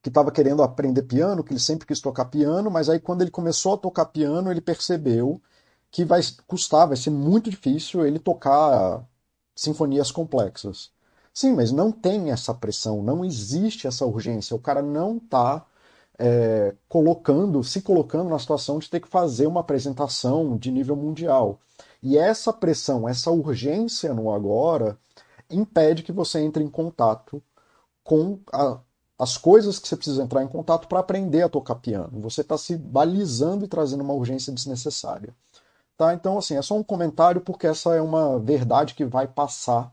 que 0.02 0.10
estava 0.10 0.32
querendo 0.32 0.64
aprender 0.64 1.02
piano, 1.04 1.44
que 1.44 1.52
ele 1.52 1.60
sempre 1.60 1.86
quis 1.86 2.00
tocar 2.00 2.26
piano, 2.26 2.72
mas 2.72 2.88
aí 2.88 3.00
quando 3.00 3.22
ele 3.22 3.32
começou 3.32 3.74
a 3.74 3.78
tocar 3.78 4.06
piano, 4.06 4.50
ele 4.50 4.62
percebeu 4.62 5.42
que 5.92 6.06
vai 6.06 6.22
custar, 6.48 6.88
vai 6.88 6.96
ser 6.96 7.10
muito 7.10 7.50
difícil 7.50 8.06
ele 8.06 8.20
tocar 8.20 9.04
sinfonias 9.54 10.10
complexas. 10.10 10.92
Sim, 11.34 11.54
mas 11.54 11.74
não 11.74 11.92
tem 11.92 12.32
essa 12.32 12.54
pressão, 12.54 13.04
não 13.04 13.26
existe 13.26 13.88
essa 13.88 14.06
urgência. 14.06 14.56
O 14.56 14.60
cara 14.60 14.82
não 14.82 15.18
está 15.18 15.66
é, 16.20 16.76
colocando, 16.90 17.64
se 17.64 17.82
colocando 17.82 18.30
na 18.30 18.40
situação 18.40 18.80
de 18.80 18.90
ter 18.90 19.00
que 19.00 19.08
fazer 19.08 19.48
uma 19.48 19.62
apresentação 19.62 20.58
de 20.58 20.72
nível 20.72 20.96
mundial. 20.96 21.60
E 22.02 22.18
essa 22.18 22.52
pressão, 22.52 23.08
essa 23.08 23.32
urgência 23.32 24.14
no 24.14 24.32
agora, 24.34 24.98
impede 25.50 26.04
que 26.04 26.12
você 26.12 26.40
entre 26.40 26.64
em 26.64 26.70
contato 26.70 27.42
com 28.04 28.40
a, 28.52 28.80
as 29.20 29.38
coisas 29.38 29.80
que 29.80 29.88
você 29.88 29.96
precisa 29.96 30.24
entrar 30.24 30.44
em 30.44 30.48
contato 30.48 30.88
para 30.88 31.00
aprender 31.00 31.44
a 31.44 31.50
tocar 31.50 31.76
piano. 31.76 32.20
Você 32.22 32.42
está 32.42 32.58
se 32.58 32.78
balizando 32.78 33.66
e 33.66 33.68
trazendo 33.68 34.04
uma 34.04 34.14
urgência 34.14 34.54
desnecessária. 34.54 35.36
Tá? 35.96 36.14
Então, 36.14 36.38
assim, 36.38 36.56
é 36.56 36.62
só 36.62 36.76
um 36.76 36.84
comentário 36.84 37.42
porque 37.42 37.68
essa 37.68 37.96
é 37.96 38.02
uma 38.02 38.40
verdade 38.40 38.94
que 38.94 39.06
vai 39.06 39.28
passar 39.28 39.92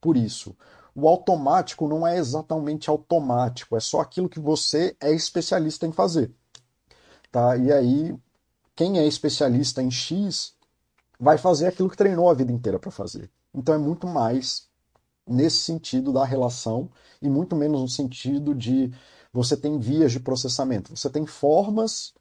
por 0.00 0.16
isso 0.16 0.54
o 0.94 1.08
automático 1.08 1.88
não 1.88 2.06
é 2.06 2.18
exatamente 2.18 2.90
automático, 2.90 3.76
é 3.76 3.80
só 3.80 4.00
aquilo 4.00 4.28
que 4.28 4.40
você 4.40 4.96
é 5.00 5.12
especialista 5.12 5.86
em 5.86 5.92
fazer. 5.92 6.30
Tá? 7.30 7.56
E 7.56 7.72
aí, 7.72 8.14
quem 8.76 8.98
é 8.98 9.06
especialista 9.06 9.82
em 9.82 9.90
X 9.90 10.54
vai 11.18 11.38
fazer 11.38 11.68
aquilo 11.68 11.88
que 11.88 11.96
treinou 11.96 12.28
a 12.28 12.34
vida 12.34 12.52
inteira 12.52 12.78
para 12.78 12.90
fazer. 12.90 13.30
Então 13.54 13.74
é 13.74 13.78
muito 13.78 14.06
mais 14.06 14.68
nesse 15.26 15.58
sentido 15.58 16.12
da 16.12 16.24
relação 16.24 16.90
e 17.20 17.28
muito 17.28 17.54
menos 17.54 17.80
no 17.80 17.88
sentido 17.88 18.54
de 18.54 18.92
você 19.32 19.56
tem 19.56 19.78
vias 19.78 20.12
de 20.12 20.20
processamento. 20.20 20.94
Você 20.94 21.08
tem 21.08 21.26
formas 21.26 22.12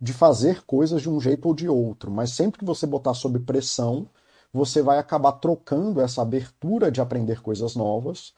de 0.00 0.12
fazer 0.12 0.62
coisas 0.64 1.02
de 1.02 1.08
um 1.08 1.20
jeito 1.20 1.46
ou 1.46 1.54
de 1.54 1.68
outro, 1.68 2.10
mas 2.10 2.32
sempre 2.32 2.58
que 2.58 2.64
você 2.64 2.86
botar 2.86 3.14
sob 3.14 3.38
pressão, 3.40 4.08
você 4.52 4.82
vai 4.82 4.98
acabar 4.98 5.32
trocando 5.32 6.00
essa 6.00 6.22
abertura 6.22 6.90
de 6.90 7.00
aprender 7.00 7.40
coisas 7.40 7.76
novas 7.76 8.34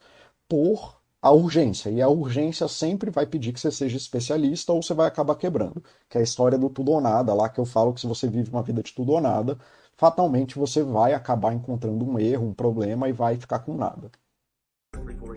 por 0.47 1.01
a 1.21 1.31
urgência. 1.31 1.89
E 1.89 2.01
a 2.01 2.09
urgência 2.09 2.67
sempre 2.67 3.09
vai 3.09 3.25
pedir 3.25 3.53
que 3.53 3.59
você 3.59 3.71
seja 3.71 3.95
especialista 3.95 4.73
ou 4.73 4.83
você 4.83 4.93
vai 4.93 5.07
acabar 5.07 5.35
quebrando. 5.35 5.81
Que 6.09 6.17
é 6.17 6.21
a 6.21 6.23
história 6.23 6.57
do 6.57 6.69
tudo 6.69 6.91
ou 6.91 6.99
nada, 6.99 7.33
lá 7.33 7.47
que 7.47 7.59
eu 7.59 7.65
falo 7.65 7.93
que 7.93 8.01
se 8.01 8.07
você 8.07 8.27
vive 8.27 8.51
uma 8.51 8.61
vida 8.61 8.83
de 8.83 8.93
tudo 8.93 9.13
ou 9.13 9.21
nada, 9.21 9.57
fatalmente 9.95 10.59
você 10.59 10.83
vai 10.83 11.13
acabar 11.13 11.53
encontrando 11.53 12.03
um 12.03 12.19
erro, 12.19 12.47
um 12.47 12.53
problema 12.53 13.07
e 13.07 13.13
vai 13.13 13.37
ficar 13.37 13.59
com 13.59 13.73
nada. 13.75 14.11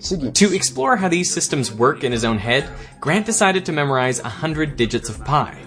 Seguinte. 0.00 0.46
To 0.46 0.54
explore 0.54 0.96
how 0.96 1.08
these 1.08 1.32
systems 1.32 1.72
work 1.72 2.04
in 2.04 2.12
his 2.12 2.24
own 2.24 2.38
head, 2.38 2.68
Grant 3.00 3.24
decided 3.24 3.64
to 3.64 3.72
memorize 3.72 4.20
100 4.20 4.76
digits 4.76 5.08
of 5.08 5.24
pi. 5.24 5.65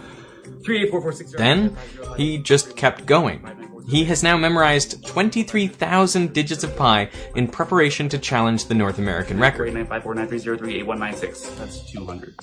Then, 1.38 1.76
he 2.18 2.38
just 2.38 2.76
kept 2.76 3.06
going. 3.06 3.44
He 3.88 4.06
has 4.06 4.22
now 4.22 4.38
memorized 4.38 5.06
23,000 5.08 6.32
digits 6.34 6.64
of 6.64 6.76
pi 6.76 7.10
in 7.36 7.48
preparation 7.48 8.08
to 8.10 8.20
challenge 8.20 8.66
the 8.66 8.76
North 8.76 9.00
American 9.00 9.40
record. 9.40 9.68
That's 11.58 11.92
200. 11.92 12.36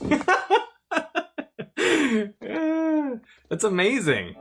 That's 3.48 3.64
amazing. 3.64 4.34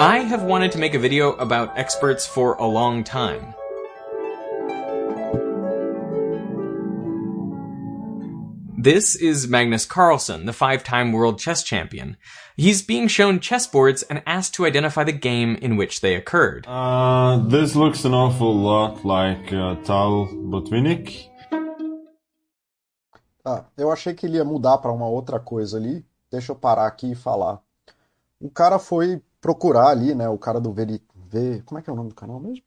I 0.00 0.18
have 0.26 0.42
wanted 0.42 0.72
to 0.72 0.78
make 0.78 0.94
a 0.94 0.98
video 0.98 1.32
about 1.34 1.78
experts 1.78 2.26
for 2.26 2.54
a 2.54 2.66
long 2.66 3.04
time. 3.04 3.54
This 8.84 9.16
is 9.16 9.48
Magnus 9.48 9.86
Carlsen, 9.86 10.44
the 10.44 10.52
five-time 10.52 11.10
world 11.10 11.38
chess 11.38 11.62
champion. 11.62 12.18
He's 12.54 12.82
being 12.82 13.08
shown 13.08 13.40
chessboards 13.40 14.04
and 14.10 14.22
asked 14.26 14.52
to 14.56 14.66
identify 14.66 15.04
the 15.04 15.12
game 15.12 15.56
in 15.56 15.78
which 15.78 16.02
they 16.02 16.14
occurred. 16.14 16.66
Uh, 16.68 17.38
this 17.48 17.74
looks 17.74 18.04
an 18.04 18.12
awful 18.12 18.54
lot 18.54 19.02
like 19.02 19.50
uh, 19.54 19.76
Tal 19.84 20.26
Botvinnik. 20.26 21.30
Ah, 23.42 23.64
eu 23.78 23.90
achei 23.90 24.12
que 24.12 24.26
ele 24.26 24.36
ia 24.36 24.44
mudar 24.44 24.76
para 24.76 24.92
uma 24.92 25.08
outra 25.08 25.40
coisa 25.40 25.78
ali. 25.78 26.04
Deixa 26.30 26.52
eu 26.52 26.56
parar 26.56 26.86
aqui 26.86 27.12
e 27.12 27.14
falar. 27.14 27.62
O 28.38 28.50
cara 28.50 28.78
foi 28.78 29.22
procurar 29.40 29.88
ali, 29.88 30.14
né? 30.14 30.28
O 30.28 30.36
cara 30.36 30.60
do 30.60 30.74
Veri... 30.74 31.02
Como 31.64 31.78
é 31.78 31.82
que 31.82 31.88
é 31.88 31.92
o 31.94 31.96
nome 31.96 32.10
do 32.10 32.14
canal 32.14 32.38
mesmo? 32.38 32.62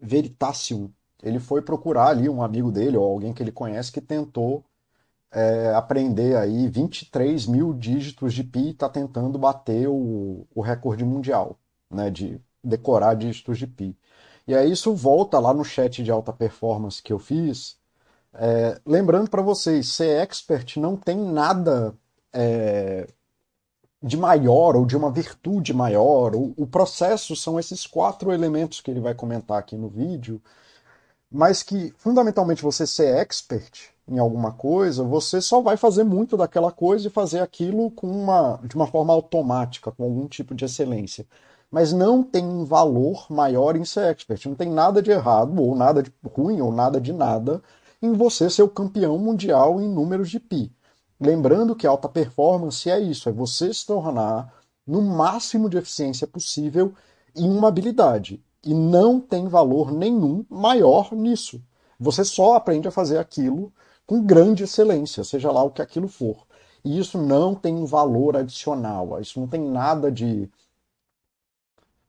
Veritasium. 0.00 0.90
Ele 1.22 1.38
foi 1.38 1.62
procurar 1.62 2.08
ali 2.08 2.28
um 2.28 2.42
amigo 2.42 2.72
dele 2.72 2.96
ou 2.96 3.04
alguém 3.04 3.32
que 3.32 3.40
ele 3.40 3.52
conhece 3.52 3.92
que 3.92 4.00
tentou 4.00 4.64
é, 5.32 5.74
aprender 5.74 6.36
aí 6.36 6.68
23 6.68 7.46
mil 7.46 7.72
dígitos 7.72 8.34
de 8.34 8.44
pi 8.44 8.60
e 8.68 8.70
está 8.70 8.88
tentando 8.88 9.38
bater 9.38 9.88
o, 9.88 10.46
o 10.54 10.60
recorde 10.60 11.04
mundial, 11.04 11.58
né, 11.90 12.10
de 12.10 12.40
decorar 12.62 13.14
dígitos 13.14 13.58
de 13.58 13.66
pi. 13.66 13.96
E 14.46 14.54
aí 14.54 14.70
isso 14.70 14.94
volta 14.94 15.38
lá 15.38 15.54
no 15.54 15.64
chat 15.64 16.02
de 16.02 16.10
alta 16.10 16.32
performance 16.32 17.02
que 17.02 17.12
eu 17.12 17.18
fiz, 17.18 17.80
É, 18.34 18.80
lembrando 18.86 19.30
para 19.30 19.42
vocês, 19.42 19.88
ser 19.88 20.20
expert 20.22 20.78
não 20.78 20.96
tem 20.96 21.16
nada 21.18 21.94
é, 22.32 23.06
de 24.02 24.16
maior 24.16 24.76
ou 24.76 24.86
de 24.86 24.96
uma 24.96 25.10
virtude 25.10 25.72
maior. 25.74 26.34
O, 26.34 26.54
o, 26.56 26.66
processo 26.66 27.36
são 27.36 27.58
esses 27.60 27.86
quatro 27.86 28.32
elementos 28.32 28.80
que 28.80 28.90
ele 28.90 29.00
vai 29.00 29.14
comentar 29.14 29.58
aqui 29.58 29.76
no 29.76 29.88
vídeo, 29.88 30.42
mas 31.30 31.62
que 31.62 31.92
fundamentalmente 31.98 32.62
você 32.62 32.86
ser 32.86 33.16
expert 33.18 33.91
em 34.08 34.18
alguma 34.18 34.52
coisa, 34.52 35.04
você 35.04 35.40
só 35.40 35.60
vai 35.60 35.76
fazer 35.76 36.04
muito 36.04 36.36
daquela 36.36 36.72
coisa 36.72 37.06
e 37.06 37.10
fazer 37.10 37.40
aquilo 37.40 37.90
com 37.90 38.08
uma, 38.08 38.60
de 38.64 38.74
uma 38.74 38.86
forma 38.86 39.12
automática, 39.12 39.92
com 39.92 40.04
algum 40.04 40.26
tipo 40.26 40.54
de 40.54 40.64
excelência. 40.64 41.26
Mas 41.70 41.92
não 41.92 42.22
tem 42.22 42.44
um 42.44 42.64
valor 42.64 43.26
maior 43.30 43.76
em 43.76 43.84
ser 43.84 44.10
expert. 44.10 44.44
Não 44.46 44.54
tem 44.54 44.70
nada 44.70 45.00
de 45.00 45.10
errado, 45.10 45.58
ou 45.60 45.74
nada 45.74 46.02
de 46.02 46.12
ruim, 46.34 46.60
ou 46.60 46.72
nada 46.72 47.00
de 47.00 47.12
nada 47.12 47.62
em 48.02 48.12
você 48.12 48.50
ser 48.50 48.62
o 48.62 48.68
campeão 48.68 49.16
mundial 49.16 49.80
em 49.80 49.88
números 49.88 50.28
de 50.28 50.40
pi. 50.40 50.72
Lembrando 51.20 51.76
que 51.76 51.86
alta 51.86 52.08
performance 52.08 52.90
é 52.90 52.98
isso, 52.98 53.28
é 53.28 53.32
você 53.32 53.72
se 53.72 53.86
tornar 53.86 54.52
no 54.84 55.00
máximo 55.00 55.70
de 55.70 55.78
eficiência 55.78 56.26
possível 56.26 56.92
em 57.34 57.48
uma 57.48 57.68
habilidade. 57.68 58.42
E 58.64 58.74
não 58.74 59.20
tem 59.20 59.46
valor 59.46 59.92
nenhum 59.92 60.44
maior 60.50 61.12
nisso. 61.12 61.62
Você 61.98 62.24
só 62.24 62.54
aprende 62.54 62.88
a 62.88 62.92
fazer 62.92 63.18
aquilo 63.18 63.72
com 64.12 64.22
grande 64.22 64.64
excelência, 64.64 65.24
seja 65.24 65.50
lá 65.50 65.62
o 65.62 65.70
que 65.70 65.80
aquilo 65.80 66.06
for. 66.06 66.46
E 66.84 66.98
isso 66.98 67.16
não 67.16 67.54
tem 67.54 67.74
um 67.74 67.86
valor 67.86 68.36
adicional, 68.36 69.18
isso 69.18 69.40
não 69.40 69.46
tem 69.48 69.58
nada 69.58 70.12
de. 70.12 70.50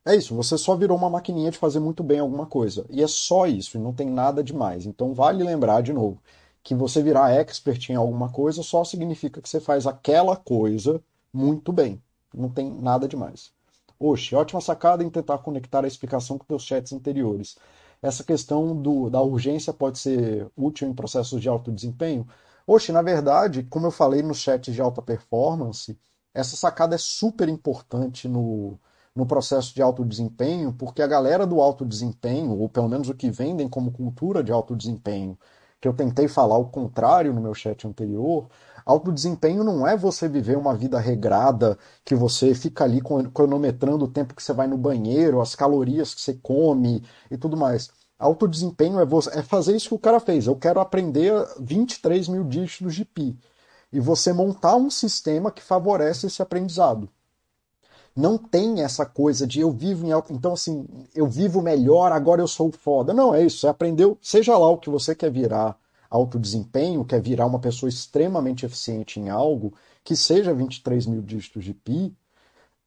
É 0.05 0.13
isso, 0.13 0.35
você 0.35 0.57
só 0.57 0.75
virou 0.75 0.97
uma 0.97 1.09
maquininha 1.09 1.49
de 1.49 1.57
fazer 1.57 1.79
muito 1.79 2.03
bem 2.03 2.19
alguma 2.19 2.45
coisa. 2.45 2.85
E 2.89 3.01
é 3.01 3.07
só 3.07 3.47
isso, 3.47 3.77
e 3.77 3.79
não 3.79 3.93
tem 3.93 4.09
nada 4.09 4.43
demais. 4.43 4.85
Então 4.85 5.13
vale 5.13 5.45
lembrar 5.45 5.81
de 5.81 5.93
novo 5.93 6.21
que 6.61 6.75
você 6.75 7.01
virar 7.01 7.31
expert 7.31 7.89
em 7.89 7.95
alguma 7.95 8.29
coisa 8.29 8.61
só 8.63 8.83
significa 8.83 9.41
que 9.41 9.47
você 9.47 9.61
faz 9.61 9.87
aquela 9.87 10.35
coisa 10.35 11.01
muito 11.31 11.71
bem. 11.71 12.03
Não 12.33 12.49
tem 12.49 12.69
nada 12.69 13.07
demais. 13.07 13.53
Oxe, 13.97 14.35
ótima 14.35 14.59
sacada 14.59 15.05
em 15.05 15.09
tentar 15.09 15.37
conectar 15.37 15.85
a 15.85 15.87
explicação 15.87 16.37
com 16.37 16.43
teus 16.43 16.63
chats 16.63 16.91
anteriores 16.91 17.55
essa 18.03 18.23
questão 18.23 18.75
do, 18.79 19.09
da 19.09 19.21
urgência 19.21 19.73
pode 19.73 19.97
ser 19.97 20.47
útil 20.57 20.87
em 20.89 20.93
processos 20.93 21.41
de 21.41 21.49
alto 21.49 21.71
desempenho? 21.71 22.27
Oxe, 22.67 22.91
na 22.91 23.01
verdade, 23.01 23.63
como 23.63 23.87
eu 23.87 23.91
falei 23.91 24.21
no 24.21 24.33
chat 24.35 24.71
de 24.71 24.81
alta 24.81 25.01
performance, 25.01 25.97
essa 26.33 26.55
sacada 26.55 26.95
é 26.95 26.97
super 26.97 27.47
importante 27.49 28.27
no, 28.27 28.79
no 29.15 29.25
processo 29.25 29.73
de 29.73 29.81
alto 29.81 30.03
desempenho, 30.03 30.73
porque 30.73 31.01
a 31.01 31.07
galera 31.07 31.47
do 31.47 31.61
alto 31.61 31.85
desempenho, 31.85 32.57
ou 32.59 32.67
pelo 32.69 32.89
menos 32.89 33.09
o 33.09 33.15
que 33.15 33.31
vendem 33.31 33.69
como 33.69 33.91
cultura 33.91 34.43
de 34.43 34.51
alto 34.51 34.75
desempenho, 34.75 35.37
que 35.79 35.87
eu 35.87 35.93
tentei 35.93 36.27
falar 36.27 36.57
o 36.57 36.69
contrário 36.69 37.33
no 37.33 37.41
meu 37.41 37.53
chat 37.53 37.85
anterior, 37.87 38.49
alto 38.85 39.11
desempenho 39.11 39.63
não 39.63 39.87
é 39.87 39.95
você 39.95 40.27
viver 40.27 40.57
uma 40.57 40.75
vida 40.75 40.99
regrada, 40.99 41.77
que 42.03 42.15
você 42.15 42.53
fica 42.55 42.83
ali 42.83 43.01
cronometrando 43.33 44.05
o 44.05 44.07
tempo 44.07 44.35
que 44.35 44.43
você 44.43 44.53
vai 44.53 44.67
no 44.67 44.77
banheiro, 44.77 45.41
as 45.41 45.55
calorias 45.55 46.13
que 46.13 46.21
você 46.21 46.33
come 46.33 47.03
e 47.29 47.37
tudo 47.37 47.57
mais. 47.57 47.89
Alto 48.17 48.47
desempenho 48.47 48.99
é, 48.99 49.05
você, 49.05 49.29
é 49.37 49.41
fazer 49.41 49.75
isso 49.75 49.89
que 49.89 49.95
o 49.95 49.99
cara 49.99 50.19
fez. 50.19 50.47
Eu 50.47 50.55
quero 50.55 50.79
aprender 50.79 51.33
23 51.59 52.27
mil 52.29 52.43
dígitos 52.43 52.95
de 52.95 53.03
pi. 53.05 53.37
E 53.91 53.99
você 53.99 54.33
montar 54.33 54.75
um 54.75 54.89
sistema 54.89 55.51
que 55.51 55.61
favorece 55.61 56.27
esse 56.27 56.41
aprendizado 56.41 57.09
não 58.15 58.37
tem 58.37 58.81
essa 58.81 59.05
coisa 59.05 59.47
de 59.47 59.59
eu 59.59 59.71
vivo 59.71 60.05
em. 60.05 60.11
Então, 60.29 60.53
assim, 60.53 60.87
eu 61.15 61.27
vivo 61.27 61.61
melhor, 61.61 62.11
agora 62.11 62.41
eu 62.41 62.47
sou 62.47 62.71
foda. 62.71 63.13
Não, 63.13 63.33
é 63.33 63.43
isso. 63.43 63.59
Você 63.59 63.67
aprendeu, 63.67 64.17
seja 64.21 64.57
lá 64.57 64.69
o 64.69 64.77
que 64.77 64.89
você 64.89 65.15
quer 65.15 65.31
virar 65.31 65.77
alto 66.13 66.39
desempenho, 66.39 67.03
quer 67.03 67.21
virar 67.21 67.45
uma 67.47 67.59
pessoa 67.59 67.89
extremamente 67.89 68.65
eficiente 68.65 69.19
em 69.19 69.29
algo, 69.29 69.73
que 70.03 70.15
seja 70.15 70.53
23 70.53 71.07
mil 71.07 71.21
dígitos 71.21 71.65
de 71.65 71.73
pi. 71.73 72.15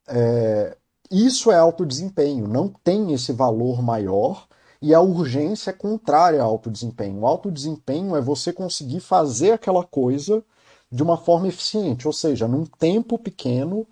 É, 0.09 0.77
isso 1.11 1.51
é 1.51 1.57
alto 1.57 1.85
desempenho, 1.85 2.47
não 2.47 2.69
tem 2.69 3.13
esse 3.13 3.33
valor 3.33 3.83
maior 3.83 4.47
e 4.81 4.95
a 4.95 5.01
urgência 5.01 5.71
é 5.71 5.73
contrária 5.73 6.41
ao 6.41 6.51
alto 6.51 6.71
desempenho. 6.71 7.21
O 7.21 7.27
alto 7.27 7.51
desempenho 7.51 8.15
é 8.15 8.21
você 8.21 8.53
conseguir 8.53 9.01
fazer 9.01 9.53
aquela 9.53 9.85
coisa 9.85 10.45
de 10.91 11.03
uma 11.03 11.17
forma 11.17 11.49
eficiente, 11.49 12.07
ou 12.07 12.13
seja, 12.13 12.47
num 12.47 12.65
tempo 12.65 13.19
pequeno, 13.19 13.87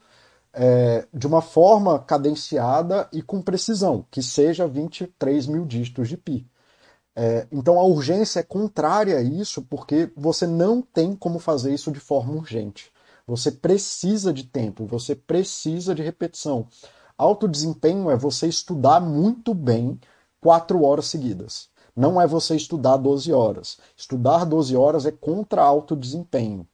é, 0.52 1.06
de 1.12 1.26
uma 1.26 1.42
forma 1.42 1.98
cadenciada 1.98 3.08
e 3.12 3.20
com 3.20 3.42
precisão, 3.42 4.06
que 4.10 4.22
seja 4.22 4.68
23 4.68 5.46
mil 5.48 5.64
dígitos 5.66 6.08
de 6.08 6.16
pi. 6.16 6.46
É, 7.16 7.46
então 7.52 7.78
a 7.78 7.84
urgência 7.84 8.40
é 8.40 8.42
contrária 8.42 9.18
a 9.18 9.22
isso, 9.22 9.62
porque 9.62 10.10
você 10.16 10.46
não 10.46 10.82
tem 10.82 11.14
como 11.14 11.38
fazer 11.38 11.72
isso 11.72 11.92
de 11.92 12.00
forma 12.00 12.34
urgente. 12.34 12.92
Você 13.26 13.50
precisa 13.50 14.32
de 14.32 14.44
tempo, 14.44 14.86
você 14.86 15.14
precisa 15.14 15.94
de 15.94 16.02
repetição. 16.02 16.66
Alto 17.16 17.48
desempenho 17.48 18.10
é 18.10 18.16
você 18.16 18.46
estudar 18.48 19.00
muito 19.00 19.54
bem 19.54 19.98
quatro 20.40 20.82
horas 20.82 21.06
seguidas. 21.06 21.68
Não 21.96 22.20
é 22.20 22.26
você 22.26 22.56
estudar 22.56 22.96
12 22.96 23.32
horas. 23.32 23.78
Estudar 23.96 24.44
12 24.44 24.76
horas 24.76 25.06
é 25.06 25.12
contra 25.12 25.62
alto 25.62 25.94
desempenho. 25.94 26.66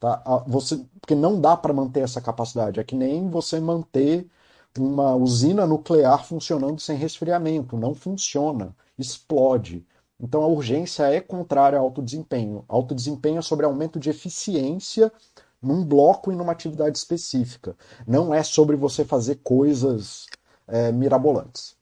Tá? 0.00 0.22
Você, 0.46 0.84
porque 1.00 1.14
não 1.14 1.40
dá 1.40 1.56
para 1.56 1.72
manter 1.72 2.00
essa 2.00 2.20
capacidade. 2.20 2.80
É 2.80 2.84
que 2.84 2.96
nem 2.96 3.30
você 3.30 3.60
manter 3.60 4.28
uma 4.76 5.14
usina 5.14 5.66
nuclear 5.66 6.24
funcionando 6.24 6.80
sem 6.80 6.96
resfriamento. 6.96 7.76
Não 7.76 7.94
funciona, 7.94 8.74
explode. 8.98 9.86
Então 10.18 10.42
a 10.42 10.46
urgência 10.46 11.04
é 11.04 11.20
contrária 11.20 11.78
ao 11.78 11.84
alto 11.84 12.02
desempenho. 12.02 12.64
Alto 12.68 12.94
desempenho 12.94 13.38
é 13.38 13.42
sobre 13.42 13.66
aumento 13.66 13.98
de 13.98 14.10
eficiência 14.10 15.12
num 15.60 15.84
bloco 15.84 16.32
e 16.32 16.36
numa 16.36 16.52
atividade 16.52 16.96
específica. 16.96 17.76
Não 18.06 18.32
é 18.32 18.42
sobre 18.42 18.76
você 18.76 19.04
fazer 19.04 19.36
coisas 19.36 20.26
é, 20.66 20.92
mirabolantes. 20.92 21.76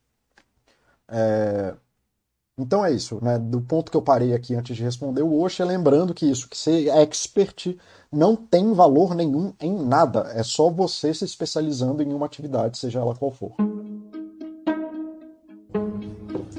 É, 1.08 1.74
então 2.56 2.84
é 2.84 2.92
isso, 2.92 3.18
né? 3.22 3.38
Do 3.38 3.60
ponto 3.60 3.90
que 3.90 3.96
eu 3.96 4.02
parei 4.02 4.32
aqui 4.32 4.54
antes 4.54 4.76
de 4.76 4.82
responder 4.82 5.22
o 5.22 5.40
Osha, 5.40 5.64
é 5.64 5.66
lembrando 5.66 6.14
que 6.14 6.24
isso, 6.26 6.48
que 6.48 6.56
ser 6.56 6.88
expert 6.88 7.76
não 8.12 8.36
tem 8.36 8.72
valor 8.72 9.14
nenhum 9.14 9.52
em 9.60 9.76
nada. 9.76 10.30
É 10.34 10.42
só 10.42 10.70
você 10.70 11.12
se 11.12 11.24
especializando 11.24 12.02
em 12.02 12.12
uma 12.12 12.26
atividade, 12.26 12.78
seja 12.78 13.00
ela 13.00 13.16
qual 13.16 13.32
for. 13.32 13.54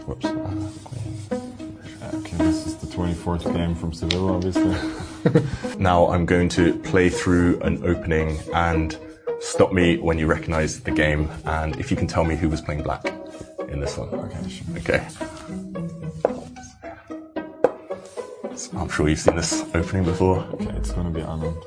Whoops. 0.05 0.25
Ah, 2.01 2.15
okay, 2.17 2.37
this 2.37 2.67
is 2.67 2.75
the 2.75 2.85
24th 2.87 3.51
game 3.53 3.73
from 3.73 3.91
Seville, 3.91 4.29
obviously. 4.29 4.75
now 5.79 6.07
I'm 6.09 6.25
going 6.27 6.47
to 6.49 6.77
play 6.79 7.09
through 7.09 7.59
an 7.61 7.83
opening 7.83 8.37
and 8.53 8.97
stop 9.39 9.73
me 9.73 9.97
when 9.97 10.19
you 10.19 10.27
recognize 10.27 10.81
the 10.81 10.91
game 10.91 11.29
and 11.45 11.75
if 11.79 11.89
you 11.89 11.97
can 11.97 12.05
tell 12.05 12.23
me 12.23 12.35
who 12.35 12.49
was 12.49 12.61
playing 12.61 12.83
black 12.83 13.05
in 13.67 13.79
this 13.79 13.97
one. 13.97 14.09
Okay, 14.09 14.49
sure. 14.49 14.77
Okay. 14.77 15.07
I'm 18.77 18.89
sure 18.89 19.09
you've 19.09 19.19
seen 19.19 19.35
this 19.35 19.63
opening 19.73 20.03
before. 20.03 20.39
Okay, 20.53 20.69
it's 20.77 20.91
gonna 20.91 21.09
be 21.09 21.21
Arnold. 21.21 21.57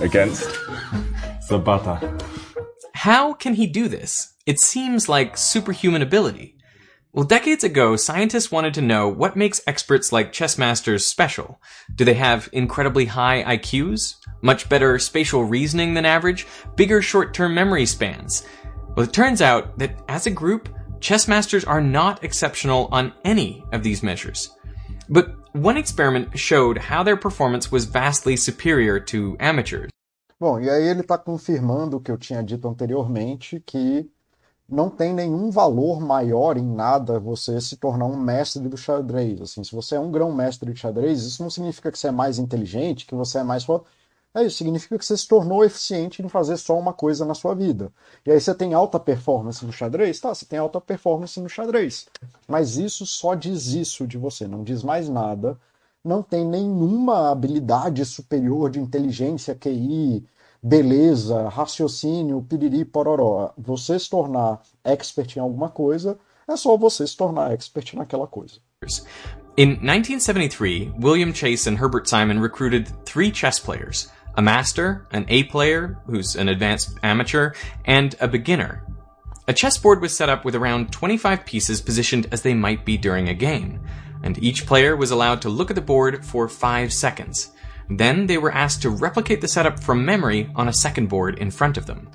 Against 0.00 0.48
Zapata. 1.42 2.16
How 2.94 3.34
can 3.34 3.54
he 3.54 3.66
do 3.66 3.88
this? 3.88 4.34
It 4.48 4.58
seems 4.58 5.10
like 5.10 5.36
superhuman 5.36 6.00
ability. 6.00 6.56
Well, 7.12 7.26
decades 7.26 7.64
ago, 7.64 7.96
scientists 7.96 8.50
wanted 8.50 8.72
to 8.74 8.80
know 8.80 9.06
what 9.06 9.36
makes 9.36 9.60
experts 9.66 10.10
like 10.10 10.32
chess 10.32 10.56
masters 10.56 11.06
special. 11.06 11.60
Do 11.94 12.06
they 12.06 12.14
have 12.14 12.48
incredibly 12.50 13.04
high 13.04 13.44
IQs? 13.44 14.14
Much 14.40 14.70
better 14.70 14.98
spatial 14.98 15.44
reasoning 15.44 15.92
than 15.92 16.06
average? 16.06 16.46
Bigger 16.76 17.02
short-term 17.02 17.54
memory 17.54 17.84
spans? 17.84 18.46
Well, 18.96 19.04
it 19.04 19.12
turns 19.12 19.42
out 19.42 19.78
that 19.80 20.02
as 20.08 20.26
a 20.26 20.30
group, 20.30 20.70
chess 20.98 21.28
masters 21.28 21.66
are 21.66 21.82
not 21.82 22.24
exceptional 22.24 22.88
on 22.90 23.12
any 23.26 23.62
of 23.74 23.82
these 23.82 24.02
measures. 24.02 24.48
But 25.10 25.26
one 25.52 25.76
experiment 25.76 26.38
showed 26.38 26.78
how 26.78 27.02
their 27.02 27.18
performance 27.18 27.70
was 27.70 27.84
vastly 27.84 28.34
superior 28.36 28.98
to 29.12 29.36
amateurs. 29.40 29.90
Bom, 30.40 30.58
e 30.58 30.70
aí 30.70 30.88
ele 30.88 31.00
está 31.00 31.18
confirmando 31.18 31.98
o 31.98 32.00
que 32.00 32.10
eu 32.10 32.16
tinha 32.16 32.42
dito 32.42 32.66
anteriormente, 32.66 33.60
que 33.66 34.08
não 34.68 34.90
tem 34.90 35.14
nenhum 35.14 35.50
valor 35.50 35.98
maior 36.00 36.58
em 36.58 36.66
nada 36.66 37.18
você 37.18 37.60
se 37.60 37.76
tornar 37.76 38.04
um 38.04 38.16
mestre 38.16 38.68
do 38.68 38.76
xadrez. 38.76 39.40
Assim, 39.40 39.64
se 39.64 39.74
você 39.74 39.94
é 39.96 40.00
um 40.00 40.10
grão-mestre 40.10 40.72
de 40.72 40.78
xadrez, 40.78 41.22
isso 41.24 41.42
não 41.42 41.48
significa 41.48 41.90
que 41.90 41.98
você 41.98 42.08
é 42.08 42.12
mais 42.12 42.38
inteligente, 42.38 43.06
que 43.06 43.14
você 43.14 43.38
é 43.38 43.42
mais. 43.42 43.66
É 44.34 44.44
isso, 44.44 44.58
significa 44.58 44.98
que 44.98 45.04
você 45.06 45.16
se 45.16 45.26
tornou 45.26 45.64
eficiente 45.64 46.22
em 46.22 46.28
fazer 46.28 46.58
só 46.58 46.78
uma 46.78 46.92
coisa 46.92 47.24
na 47.24 47.34
sua 47.34 47.54
vida. 47.54 47.90
E 48.26 48.30
aí 48.30 48.38
você 48.38 48.54
tem 48.54 48.74
alta 48.74 49.00
performance 49.00 49.64
no 49.64 49.72
xadrez? 49.72 50.20
Tá, 50.20 50.34
você 50.34 50.44
tem 50.44 50.58
alta 50.58 50.80
performance 50.80 51.40
no 51.40 51.48
xadrez. 51.48 52.06
Mas 52.46 52.76
isso 52.76 53.06
só 53.06 53.34
diz 53.34 53.68
isso 53.68 54.06
de 54.06 54.18
você, 54.18 54.46
não 54.46 54.62
diz 54.62 54.82
mais 54.82 55.08
nada. 55.08 55.58
Não 56.04 56.22
tem 56.22 56.44
nenhuma 56.44 57.30
habilidade 57.30 58.04
superior 58.04 58.70
de 58.70 58.78
inteligência, 58.80 59.54
QI, 59.54 60.24
beleza, 60.62 61.48
raciocínio, 61.48 62.42
piriri, 62.42 62.84
pororó. 62.84 63.52
Você 63.56 63.98
se 63.98 64.08
tornar 64.08 64.60
expert 64.84 65.36
em 65.36 65.40
alguma 65.40 65.68
coisa, 65.68 66.18
é 66.48 66.56
só 66.56 66.76
você 66.76 67.06
se 67.06 67.16
tornar 67.16 67.52
expert 67.52 67.94
naquela 67.94 68.26
coisa. 68.26 68.56
In 69.56 69.70
1973, 69.80 70.92
William 71.00 71.32
Chase 71.32 71.68
and 71.68 71.76
Herbert 71.76 72.08
Simon 72.08 72.40
recruited 72.40 72.88
three 73.04 73.32
chess 73.32 73.58
players 73.58 74.08
a 74.36 74.42
master, 74.42 75.04
an 75.10 75.26
A 75.28 75.42
player, 75.44 75.98
who's 76.06 76.36
an 76.36 76.48
advanced 76.48 76.96
amateur, 77.02 77.54
and 77.84 78.14
a 78.20 78.28
beginner. 78.28 78.84
A 79.48 79.52
chessboard 79.52 80.00
was 80.00 80.16
set 80.16 80.28
up 80.28 80.44
with 80.44 80.54
around 80.54 80.92
25 80.92 81.44
pieces 81.44 81.80
positioned 81.80 82.28
as 82.30 82.42
they 82.42 82.54
might 82.54 82.84
be 82.84 82.96
during 82.96 83.28
a 83.28 83.34
game, 83.34 83.80
and 84.22 84.40
each 84.40 84.64
player 84.64 84.94
was 84.94 85.10
allowed 85.10 85.42
to 85.42 85.48
look 85.48 85.70
at 85.70 85.74
the 85.74 85.82
board 85.82 86.24
for 86.24 86.48
5 86.48 86.92
seconds. 86.92 87.50
Then 87.90 88.26
they 88.26 88.38
were 88.38 88.52
asked 88.52 88.82
to 88.82 88.90
replicate 88.90 89.40
the 89.40 89.48
setup 89.48 89.80
from 89.82 90.04
memory 90.04 90.50
on 90.54 90.68
a 90.68 90.72
second 90.72 91.08
board 91.08 91.38
in 91.38 91.50
front 91.50 91.76
of 91.76 91.86
them. 91.86 92.10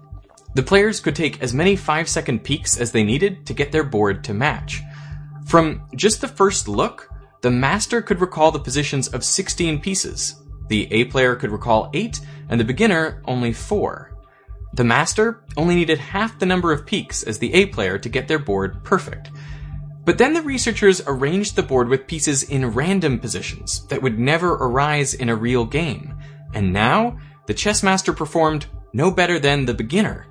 The 0.56 0.64
players 0.64 1.00
could 1.00 1.16
take 1.16 1.42
as 1.42 1.54
many 1.54 1.76
5 1.76 2.08
second 2.08 2.44
peeks 2.44 2.80
as 2.80 2.92
they 2.92 3.04
needed 3.04 3.46
to 3.48 3.54
get 3.54 3.72
their 3.72 3.84
board 3.84 4.24
to 4.26 4.34
match. 4.34 4.82
From 5.48 5.88
just 5.96 6.22
the 6.22 6.28
first 6.28 6.68
look, 6.68 7.10
the 7.42 7.52
master 7.52 8.02
could 8.02 8.22
recall 8.22 8.52
the 8.52 8.60
positions 8.60 9.08
of 9.08 9.26
16 9.26 9.82
pieces. 9.82 10.36
The 10.70 10.88
A 10.94 11.06
player 11.06 11.36
could 11.36 11.52
recall 11.52 11.90
8, 11.94 12.20
and 12.50 12.60
the 12.60 12.66
beginner 12.66 13.22
only 13.26 13.52
4. 13.52 14.12
The 14.76 14.84
master 14.84 15.44
only 15.58 15.76
needed 15.76 15.98
half 16.00 16.40
the 16.40 16.46
number 16.46 16.72
of 16.72 16.86
peeks 16.86 17.24
as 17.24 17.40
the 17.40 17.54
A 17.54 17.66
player 17.68 17.98
to 17.98 18.10
get 18.10 18.28
their 18.28 18.40
board 18.40 18.84
perfect. 18.84 19.30
But 20.06 20.18
then 20.18 20.34
the 20.34 20.42
researchers 20.42 21.02
arranged 21.08 21.56
the 21.56 21.64
board 21.64 21.88
with 21.88 22.08
pieces 22.08 22.44
in 22.44 22.72
random 22.72 23.20
positions 23.20 23.88
that 23.88 24.02
would 24.02 24.20
never 24.20 24.54
arise 24.54 25.14
in 25.14 25.30
a 25.30 25.36
real 25.36 25.66
game. 25.66 26.14
And 26.54 26.74
now, 26.74 27.18
the 27.46 27.54
chess 27.54 27.82
master 27.84 28.12
performed 28.14 28.68
no 28.92 29.12
better 29.12 29.40
than 29.40 29.66
the 29.66 29.74
beginner. 29.74 30.28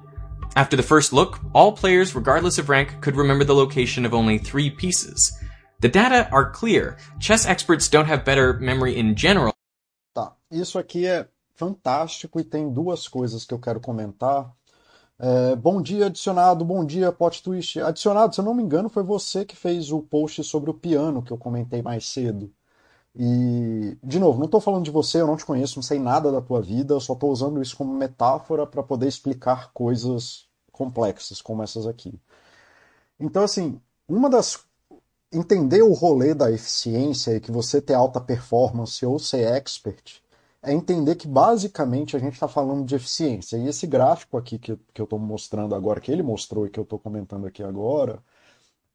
After 0.55 0.77
the 0.77 0.83
first 0.83 1.13
look, 1.13 1.41
all 1.55 1.73
players, 1.73 2.15
regardless 2.15 2.59
of 2.59 2.69
rank, 2.69 3.01
could 3.01 3.17
remember 3.17 3.45
the 3.45 3.55
location 3.55 4.05
of 4.05 4.13
only 4.13 4.37
three 4.37 4.69
pieces. 4.69 5.33
The 5.81 5.89
data 5.89 6.29
are 6.31 6.51
clear. 6.51 6.99
Chess 7.19 7.47
experts 7.47 7.89
don't 7.89 8.07
have 8.07 8.25
better 8.25 8.53
memory 8.61 8.97
in 8.97 9.17
general. 9.17 9.55
Tá, 10.15 10.37
isso 10.51 10.79
aqui 10.79 11.07
é 11.07 11.27
fantástico 11.55 12.39
e 12.39 12.45
tem 12.45 12.73
duas 12.73 13.09
coisas 13.09 13.45
que 13.45 13.55
eu 13.55 13.59
quero 13.59 13.81
comentar. 13.81 14.53
É, 15.25 15.55
bom 15.55 15.81
dia, 15.81 16.07
adicionado. 16.07 16.65
Bom 16.65 16.85
dia, 16.85 17.13
Pot 17.13 17.41
Twist. 17.45 17.81
Adicionado, 17.81 18.35
se 18.35 18.41
eu 18.41 18.45
não 18.45 18.55
me 18.55 18.63
engano, 18.63 18.89
foi 18.89 19.05
você 19.05 19.45
que 19.45 19.55
fez 19.55 19.93
o 19.93 20.01
post 20.03 20.43
sobre 20.43 20.69
o 20.69 20.75
piano 20.75 21.23
que 21.23 21.33
eu 21.33 21.39
comentei 21.39 21.81
mais 21.81 22.09
cedo. 22.09 22.53
E, 23.17 23.97
de 24.03 24.19
novo, 24.19 24.39
não 24.39 24.47
estou 24.47 24.61
falando 24.61 24.85
de 24.85 24.91
você, 24.91 25.21
eu 25.21 25.27
não 25.27 25.37
te 25.37 25.47
conheço, 25.47 25.77
não 25.77 25.83
sei 25.83 25.99
nada 26.01 26.33
da 26.33 26.41
tua 26.41 26.61
vida, 26.63 26.95
eu 26.95 27.01
só 27.01 27.15
estou 27.15 27.31
usando 27.31 27.63
isso 27.63 27.77
como 27.77 27.95
metáfora 27.95 28.67
para 28.67 28.83
poder 28.83 29.09
explicar 29.09 29.73
coisas 29.73 30.49
complexas 30.73 31.43
como 31.43 31.63
essas 31.63 31.87
aqui. 31.87 32.21
Então, 33.21 33.45
assim, 33.45 33.81
uma 34.09 34.31
das. 34.31 34.61
Entender 35.33 35.83
o 35.83 35.95
rolê 35.95 36.35
da 36.35 36.51
eficiência 36.53 37.37
e 37.37 37.41
que 37.41 37.51
você 37.53 37.81
ter 37.81 37.95
alta 37.95 38.21
performance 38.21 39.05
ou 39.07 39.19
ser 39.19 39.45
expert 39.47 40.22
é 40.63 40.73
entender 40.73 41.17
que 41.17 41.27
basicamente 41.27 42.17
a 42.17 42.21
gente 42.21 42.35
está 42.35 42.49
falando 42.49 42.85
de 42.85 42.95
eficiência. 42.95 43.57
E 43.57 43.67
esse 43.69 43.87
gráfico 43.87 44.37
aqui 44.39 44.59
que, 44.59 44.77
que 44.95 45.01
eu 45.01 45.05
estou 45.05 45.19
mostrando 45.19 45.75
agora, 45.75 46.01
que 46.01 46.13
ele 46.13 46.23
mostrou 46.23 46.67
e 46.67 46.71
que 46.71 46.79
eu 46.79 46.85
estou 46.85 46.99
comentando 46.99 47.47
aqui 47.47 47.63
agora, 47.63 48.23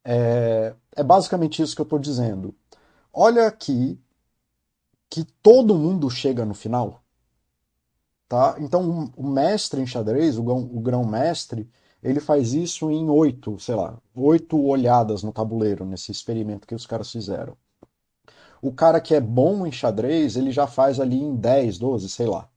é, 0.03 0.73
é 0.95 1.03
basicamente 1.03 1.61
isso 1.61 1.75
que 1.75 1.81
eu 1.81 1.83
estou 1.83 1.99
dizendo. 1.99 2.55
Olha 3.13 3.47
aqui 3.47 3.99
que 5.09 5.25
todo 5.41 5.75
mundo 5.75 6.09
chega 6.09 6.45
no 6.45 6.53
final. 6.53 7.03
Tá? 8.27 8.55
Então, 8.59 9.11
o 9.15 9.27
mestre 9.27 9.81
em 9.81 9.87
xadrez, 9.87 10.37
o 10.37 10.43
grão, 10.43 10.59
o 10.59 10.79
grão 10.81 11.05
mestre, 11.05 11.69
ele 12.03 12.19
faz 12.19 12.53
isso 12.53 12.91
em 12.91 13.09
oito, 13.09 13.59
sei 13.59 13.75
lá, 13.75 13.97
oito 14.15 14.61
olhadas 14.61 15.23
no 15.23 15.31
tabuleiro, 15.31 15.85
nesse 15.85 16.11
experimento 16.11 16.67
que 16.67 16.75
os 16.75 16.85
caras 16.85 17.11
fizeram. 17.11 17.57
O 18.61 18.71
cara 18.71 18.99
que 19.01 19.13
é 19.13 19.21
bom 19.21 19.65
em 19.65 19.71
xadrez, 19.71 20.35
ele 20.35 20.51
já 20.51 20.67
faz 20.67 20.99
ali 20.99 21.17
em 21.17 21.35
10, 21.35 21.77
12, 21.77 22.09
sei 22.09 22.27
lá. 22.27 22.49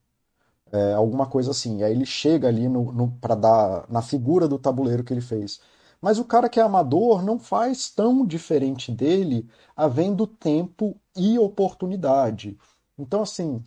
É, 0.73 0.95
alguma 0.95 1.27
coisa 1.27 1.51
assim. 1.51 1.83
Aí 1.83 1.93
ele 1.93 2.07
chega 2.07 2.49
ali 2.49 2.69
no, 2.69 2.93
no 2.93 3.11
para 3.21 3.35
dar 3.35 3.87
na 3.89 4.03
figura 4.03 4.49
do 4.49 4.59
tabuleiro 4.59 5.05
que 5.05 5.13
ele 5.13 5.21
fez. 5.21 5.61
Mas 6.01 6.19
o 6.19 6.25
cara 6.25 6.49
que 6.49 6.59
é 6.59 6.63
amador 6.63 7.23
não 7.23 7.39
faz 7.39 7.91
tão 7.91 8.25
diferente 8.27 8.91
dele, 8.91 9.49
havendo 9.77 10.27
tempo 10.27 10.97
e 11.17 11.39
oportunidade. 11.39 12.57
Então, 12.99 13.23
assim, 13.23 13.63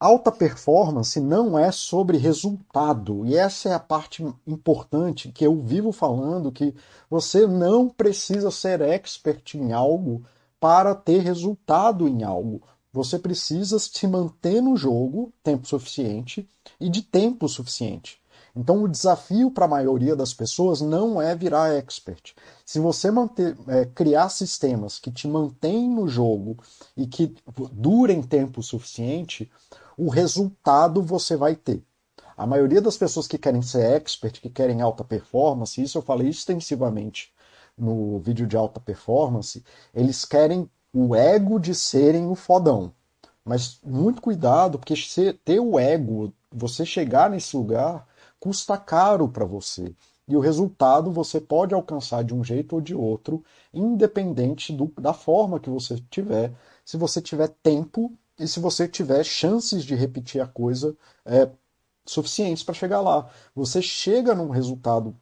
alta 0.00 0.32
performance 0.32 1.20
não 1.20 1.58
é 1.58 1.70
sobre 1.70 2.16
resultado. 2.16 3.26
E 3.26 3.36
essa 3.36 3.68
é 3.68 3.74
a 3.74 3.78
parte 3.78 4.24
importante 4.46 5.30
que 5.30 5.46
eu 5.46 5.60
vivo 5.62 5.92
falando 5.92 6.50
que 6.50 6.74
você 7.10 7.46
não 7.46 7.88
precisa 7.88 8.50
ser 8.50 8.80
expert 8.80 9.54
em 9.54 9.72
algo 9.72 10.24
para 10.62 10.94
ter 10.94 11.18
resultado 11.18 12.06
em 12.06 12.22
algo. 12.22 12.62
Você 12.92 13.18
precisa 13.18 13.80
se 13.80 14.06
manter 14.06 14.62
no 14.62 14.76
jogo 14.76 15.32
tempo 15.42 15.66
suficiente 15.66 16.48
e 16.78 16.88
de 16.88 17.02
tempo 17.02 17.48
suficiente. 17.48 18.22
Então, 18.54 18.84
o 18.84 18.88
desafio 18.88 19.50
para 19.50 19.64
a 19.64 19.68
maioria 19.68 20.14
das 20.14 20.32
pessoas 20.32 20.80
não 20.80 21.20
é 21.20 21.34
virar 21.34 21.74
expert. 21.74 22.32
Se 22.64 22.78
você 22.78 23.10
manter, 23.10 23.56
é, 23.66 23.86
criar 23.86 24.28
sistemas 24.28 25.00
que 25.00 25.10
te 25.10 25.26
mantêm 25.26 25.90
no 25.90 26.06
jogo 26.06 26.56
e 26.96 27.08
que 27.08 27.34
durem 27.72 28.22
tempo 28.22 28.62
suficiente, 28.62 29.50
o 29.98 30.08
resultado 30.08 31.02
você 31.02 31.34
vai 31.34 31.56
ter. 31.56 31.82
A 32.36 32.46
maioria 32.46 32.80
das 32.80 32.96
pessoas 32.96 33.26
que 33.26 33.36
querem 33.36 33.62
ser 33.62 33.96
expert, 33.96 34.40
que 34.40 34.48
querem 34.48 34.80
alta 34.80 35.02
performance, 35.02 35.82
isso 35.82 35.98
eu 35.98 36.02
falei 36.02 36.28
extensivamente 36.28 37.32
no 37.76 38.18
vídeo 38.18 38.46
de 38.46 38.56
alta 38.56 38.80
performance, 38.80 39.64
eles 39.94 40.24
querem 40.24 40.68
o 40.92 41.14
ego 41.14 41.58
de 41.58 41.74
serem 41.74 42.26
o 42.26 42.34
fodão. 42.34 42.92
Mas 43.44 43.80
muito 43.82 44.22
cuidado, 44.22 44.78
porque 44.78 44.94
ter 45.44 45.60
o 45.60 45.78
ego, 45.78 46.32
você 46.50 46.84
chegar 46.84 47.30
nesse 47.30 47.56
lugar, 47.56 48.06
custa 48.38 48.76
caro 48.76 49.28
para 49.28 49.44
você. 49.44 49.94
E 50.28 50.36
o 50.36 50.40
resultado 50.40 51.10
você 51.10 51.40
pode 51.40 51.74
alcançar 51.74 52.22
de 52.22 52.34
um 52.34 52.44
jeito 52.44 52.74
ou 52.74 52.80
de 52.80 52.94
outro, 52.94 53.44
independente 53.74 54.72
do, 54.72 54.86
da 55.00 55.12
forma 55.12 55.58
que 55.58 55.68
você 55.68 55.96
tiver, 56.10 56.52
se 56.84 56.96
você 56.96 57.20
tiver 57.20 57.48
tempo 57.62 58.12
e 58.38 58.46
se 58.46 58.60
você 58.60 58.88
tiver 58.88 59.24
chances 59.24 59.84
de 59.84 59.94
repetir 59.94 60.40
a 60.40 60.46
coisa 60.46 60.96
é, 61.24 61.50
suficientes 62.06 62.62
para 62.62 62.74
chegar 62.74 63.00
lá. 63.00 63.28
Você 63.54 63.82
chega 63.82 64.34
num 64.34 64.50
resultado 64.50 65.16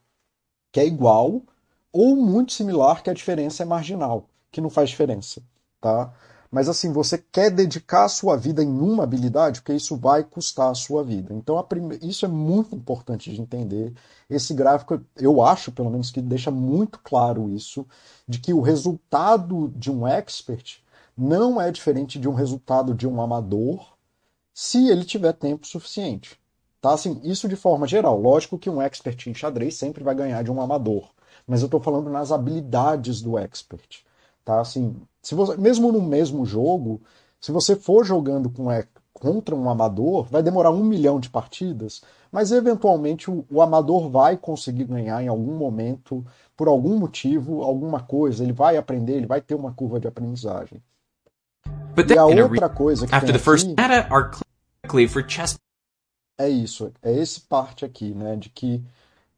que 0.73 0.81
é 0.81 0.87
igual 0.87 1.43
ou 1.93 2.17
muito 2.17 2.53
similar, 2.53 3.03
que 3.03 3.11
a 3.11 3.15
diferença 3.15 3.63
é 3.63 3.67
marginal, 3.67 4.29
que 4.51 4.61
não 4.61 4.71
faz 4.71 4.91
diferença, 4.91 5.43
tá? 5.81 6.13
Mas 6.51 6.69
assim, 6.69 6.93
você 6.93 7.17
quer 7.17 7.51
dedicar 7.51 8.05
a 8.05 8.09
sua 8.09 8.37
vida 8.37 8.63
em 8.63 8.81
uma 8.81 9.05
habilidade, 9.05 9.61
porque 9.61 9.73
isso 9.73 9.97
vai 9.97 10.25
custar 10.25 10.71
a 10.71 10.75
sua 10.75 11.05
vida. 11.05 11.33
Então, 11.33 11.63
prime... 11.63 11.97
isso 12.03 12.25
é 12.25 12.29
muito 12.29 12.75
importante 12.75 13.33
de 13.33 13.41
entender. 13.41 13.95
Esse 14.29 14.53
gráfico, 14.53 15.01
eu 15.17 15.41
acho, 15.43 15.71
pelo 15.71 15.91
menos, 15.91 16.11
que 16.11 16.21
deixa 16.21 16.51
muito 16.51 16.99
claro 16.99 17.49
isso, 17.49 17.87
de 18.27 18.41
que 18.41 18.53
o 18.53 18.61
resultado 18.61 19.73
de 19.77 19.93
um 19.93 20.07
expert 20.07 20.83
não 21.17 21.61
é 21.61 21.71
diferente 21.71 22.19
de 22.19 22.29
um 22.29 22.35
resultado 22.35 22.95
de 22.95 23.07
um 23.07 23.21
amador, 23.21 23.95
se 24.53 24.89
ele 24.89 25.05
tiver 25.05 25.33
tempo 25.33 25.67
suficiente. 25.67 26.39
Tá? 26.81 26.95
Assim, 26.95 27.21
isso 27.23 27.49
de 27.49 27.57
forma 27.57 27.87
geral. 27.87 28.21
Lógico 28.21 28.59
que 28.59 28.71
um 28.71 28.83
expert 28.83 29.27
em 29.29 29.35
xadrez 29.35 29.77
sempre 29.77 30.03
vai 30.03 30.15
ganhar 30.15 30.43
de 30.43 30.51
um 30.51 30.61
amador, 30.61 31.11
mas 31.51 31.63
eu 31.63 31.67
estou 31.67 31.81
falando 31.81 32.09
nas 32.09 32.31
habilidades 32.31 33.21
do 33.21 33.37
expert. 33.37 34.05
Tá? 34.45 34.61
Assim, 34.61 34.95
se 35.21 35.35
você, 35.35 35.57
mesmo 35.57 35.91
no 35.91 36.01
mesmo 36.01 36.47
jogo, 36.47 37.01
se 37.41 37.51
você 37.51 37.75
for 37.75 38.05
jogando 38.05 38.49
com, 38.49 38.71
é, 38.71 38.87
contra 39.13 39.53
um 39.53 39.69
amador, 39.69 40.29
vai 40.31 40.45
demorar 40.45 40.71
um 40.71 40.85
milhão 40.85 41.19
de 41.19 41.29
partidas, 41.29 42.03
mas 42.31 42.53
eventualmente 42.53 43.29
o, 43.29 43.45
o, 43.51 43.61
amador 43.61 44.09
vai 44.09 44.37
conseguir 44.37 44.85
ganhar 44.85 45.21
em 45.25 45.27
algum 45.27 45.57
momento, 45.57 46.25
por 46.57 46.69
algum 46.69 46.97
motivo, 46.97 47.63
alguma 47.63 47.99
coisa, 47.99 48.45
ele 48.45 48.53
vai 48.53 48.77
aprender, 48.77 49.15
ele 49.15 49.27
vai 49.27 49.41
ter 49.41 49.57
uma 49.57 49.73
curva 49.73 49.99
de 49.99 50.07
aprendizagem. 50.07 50.81
But 51.97 52.09
e 52.11 52.17
a 52.17 52.27
outra 52.27 52.69
coisa 52.69 53.09
que 53.09 53.13
after 53.13 53.33
tem 53.33 53.37
the 53.37 53.45
first 53.45 53.67
aqui, 53.67 53.75
data 53.75 54.07
are 54.15 55.09
for 55.09 55.29
chess 55.29 55.59
é 56.39 56.49
isso, 56.49 56.93
é 57.03 57.13
esse 57.13 57.41
parte 57.41 57.85
aqui, 57.85 58.15
né, 58.15 58.37
de 58.37 58.49
que, 58.51 58.81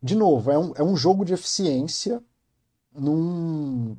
de 0.03 0.15
novo, 0.17 0.51
é 0.51 0.59
um, 0.59 0.73
é 0.77 0.83
um 0.83 0.97
jogo 0.97 1.25
de 1.25 1.33
eficiência 1.33 2.23
num, 2.93 3.97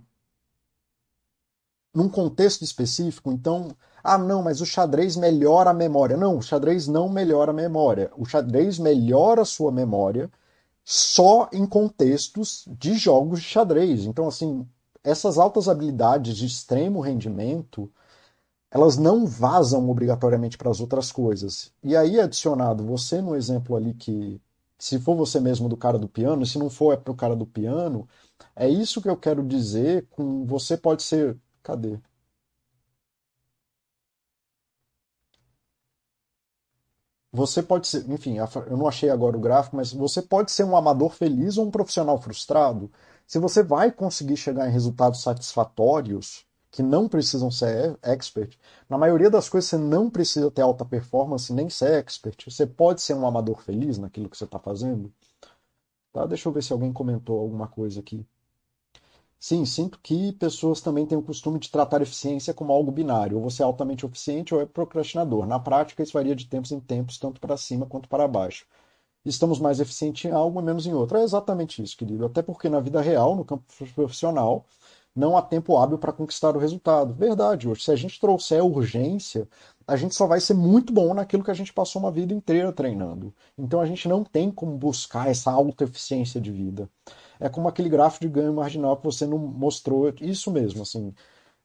num 1.94 2.10
contexto 2.10 2.63
específico, 2.63 3.32
então, 3.32 3.70
ah, 4.04 4.18
não, 4.18 4.44
mas 4.44 4.60
o 4.60 4.66
xadrez 4.66 5.16
melhora 5.16 5.70
a 5.70 5.74
memória. 5.74 6.18
Não, 6.18 6.38
o 6.38 6.42
xadrez 6.42 6.88
não 6.88 7.08
melhora 7.08 7.52
a 7.52 7.54
memória. 7.54 8.12
O 8.18 8.26
xadrez 8.26 8.78
melhora 8.78 9.44
a 9.44 9.46
sua 9.46 9.72
memória 9.72 10.30
só 10.84 11.50
em 11.54 11.66
contextos 11.66 12.66
de 12.68 12.96
jogos 12.96 13.42
de 13.42 13.48
xadrez. 13.48 14.04
Então, 14.06 14.28
assim, 14.28 14.68
essas 15.04 15.38
altas 15.38 15.70
habilidades 15.70 16.36
de 16.36 16.46
extremo 16.46 17.00
rendimento, 17.00 17.89
elas 18.70 18.98
não 18.98 19.26
vazam 19.26 19.89
obrigatoriamente 19.89 20.58
para 20.58 20.70
as 20.70 20.82
outras 20.82 21.12
coisas. 21.12 21.72
E 21.82 21.96
aí, 21.96 22.20
adicionado, 22.20 22.84
você 22.86 23.22
no 23.22 23.36
exemplo 23.36 23.76
ali 23.76 23.94
que 23.94 24.42
se 24.84 25.00
for 25.00 25.15
você 25.15 25.39
mesmo 25.39 25.69
do 25.69 25.78
cara 25.78 25.98
do 25.98 26.10
piano, 26.10 26.46
se 26.46 26.60
não 26.60 26.69
for 26.69 26.93
é 26.93 26.98
pro 26.98 27.15
cara 27.15 27.36
do 27.38 27.46
piano, 27.46 28.08
é 28.56 28.67
isso 28.69 29.02
que 29.02 29.10
eu 29.10 29.15
quero 29.17 29.41
dizer 29.48 30.08
com 30.10 30.46
você 30.46 30.78
pode 30.78 31.04
ser. 31.04 31.39
Cadê? 31.63 32.00
Você 37.32 37.63
pode 37.63 37.88
ser, 37.88 38.10
enfim, 38.10 38.38
eu 38.67 38.78
não 38.78 38.88
achei 38.88 39.10
agora 39.10 39.38
o 39.38 39.39
gráfico, 39.39 39.76
mas 39.76 39.91
você 39.93 40.22
pode 40.22 40.52
ser 40.52 40.63
um 40.65 40.76
amador 40.76 41.10
feliz 41.12 41.58
ou 41.58 41.65
um 41.65 41.72
profissional 41.72 42.22
frustrado. 42.22 42.91
Se 43.26 43.39
você 43.39 43.63
vai 43.63 43.91
conseguir 43.91 44.38
chegar 44.38 44.67
em 44.67 44.72
resultados 44.72 45.22
satisfatórios, 45.22 46.46
que 46.74 46.82
não 46.82 47.08
precisam 47.08 47.52
ser 47.52 48.00
expert, 48.02 48.58
na 48.90 48.98
maioria 48.98 49.30
das 49.30 49.48
coisas 49.48 49.70
você 49.70 49.78
não 49.78 50.10
precisa 50.10 50.50
ter 50.50 50.64
alta 50.64 50.84
performance 50.84 51.54
nem 51.54 51.70
ser 51.70 52.00
expert. 52.00 52.50
Você 52.50 52.66
pode 52.66 53.00
ser 53.00 53.14
um 53.14 53.28
amador 53.28 53.62
feliz 53.62 54.00
naquilo 54.00 54.28
que 54.28 54.36
você 54.36 54.46
está 54.46 54.58
fazendo. 54.58 55.14
Tá? 56.12 56.26
Deixa 56.26 56.50
eu 56.50 56.52
ver 56.52 56.64
se 56.64 56.74
alguém 56.74 56.92
comentou 56.92 57.40
alguma 57.40 57.68
coisa 57.68 58.00
aqui. 58.00 58.26
Sim, 59.40 59.66
sinto 59.66 60.00
que 60.02 60.32
pessoas 60.34 60.82
também 60.82 61.06
têm 61.06 61.16
o 61.16 61.22
costume 61.22 61.60
de 61.60 61.70
tratar 61.70 62.02
eficiência 62.02 62.56
como 62.56 62.74
algo 62.74 62.92
binário. 62.92 63.38
Ou 63.38 63.44
você 63.44 63.62
é 63.62 63.66
altamente 63.66 64.04
eficiente 64.04 64.56
ou 64.56 64.60
é 64.60 64.66
procrastinador. 64.66 65.46
Na 65.46 65.60
prática, 65.60 66.02
isso 66.02 66.14
varia 66.14 66.36
de 66.36 66.48
tempos 66.48 66.72
em 66.72 66.80
tempos, 66.80 67.20
tanto 67.20 67.40
para 67.40 67.56
cima 67.56 67.86
quanto 67.86 68.10
para 68.10 68.28
baixo. 68.28 68.66
Estamos 69.24 69.60
mais 69.60 69.80
eficientes 69.80 70.26
em 70.26 70.34
algo 70.34 70.60
e 70.60 70.64
menos 70.64 70.88
em 70.88 70.94
outro. 70.94 71.20
É 71.20 71.24
exatamente 71.24 71.84
isso, 71.84 71.96
querido. 71.96 72.26
Até 72.26 72.42
porque 72.42 72.68
na 72.68 72.80
vida 72.80 73.00
real, 73.00 73.36
no 73.36 73.46
campo 73.46 73.64
profissional, 73.94 74.66
não 75.15 75.38
há 75.38 75.41
tempo 75.41 75.78
hábil 75.78 75.97
para 75.97 76.12
conquistar 76.12 76.56
o 76.56 76.60
resultado. 76.60 77.13
Verdade, 77.13 77.67
hoje. 77.67 77.84
Se 77.84 77.91
a 77.91 77.95
gente 77.95 78.19
trouxer 78.19 78.63
urgência, 78.63 79.47
a 79.88 79.95
gente 79.95 80.15
só 80.15 80.26
vai 80.28 80.39
ser 80.39 80.54
muito 80.54 80.91
bom 80.91 81.13
naquilo 81.13 81.43
que 81.43 81.52
a 81.52 81.56
gente 81.56 81.73
passou 81.73 82.02
uma 82.02 82.12
vida 82.12 82.34
inteira 82.34 82.71
treinando. 82.71 83.34
Então 83.58 83.80
a 83.80 83.86
gente 83.86 84.08
não 84.08 84.23
tem 84.23 84.49
como 84.52 84.78
buscar 84.78 85.30
essa 85.30 85.52
alta 85.52 85.84
eficiência 85.84 86.41
de 86.41 86.52
vida 86.52 86.89
é 87.43 87.49
como 87.49 87.67
aquele 87.67 87.89
gráfico 87.89 88.26
de 88.26 88.32
ganho 88.32 88.54
marginal 88.54 88.95
que 88.95 89.04
você 89.04 89.26
não 89.26 89.38
mostrou. 89.38 90.13
Isso 90.21 90.49
mesmo, 90.49 90.84
assim. 90.84 91.13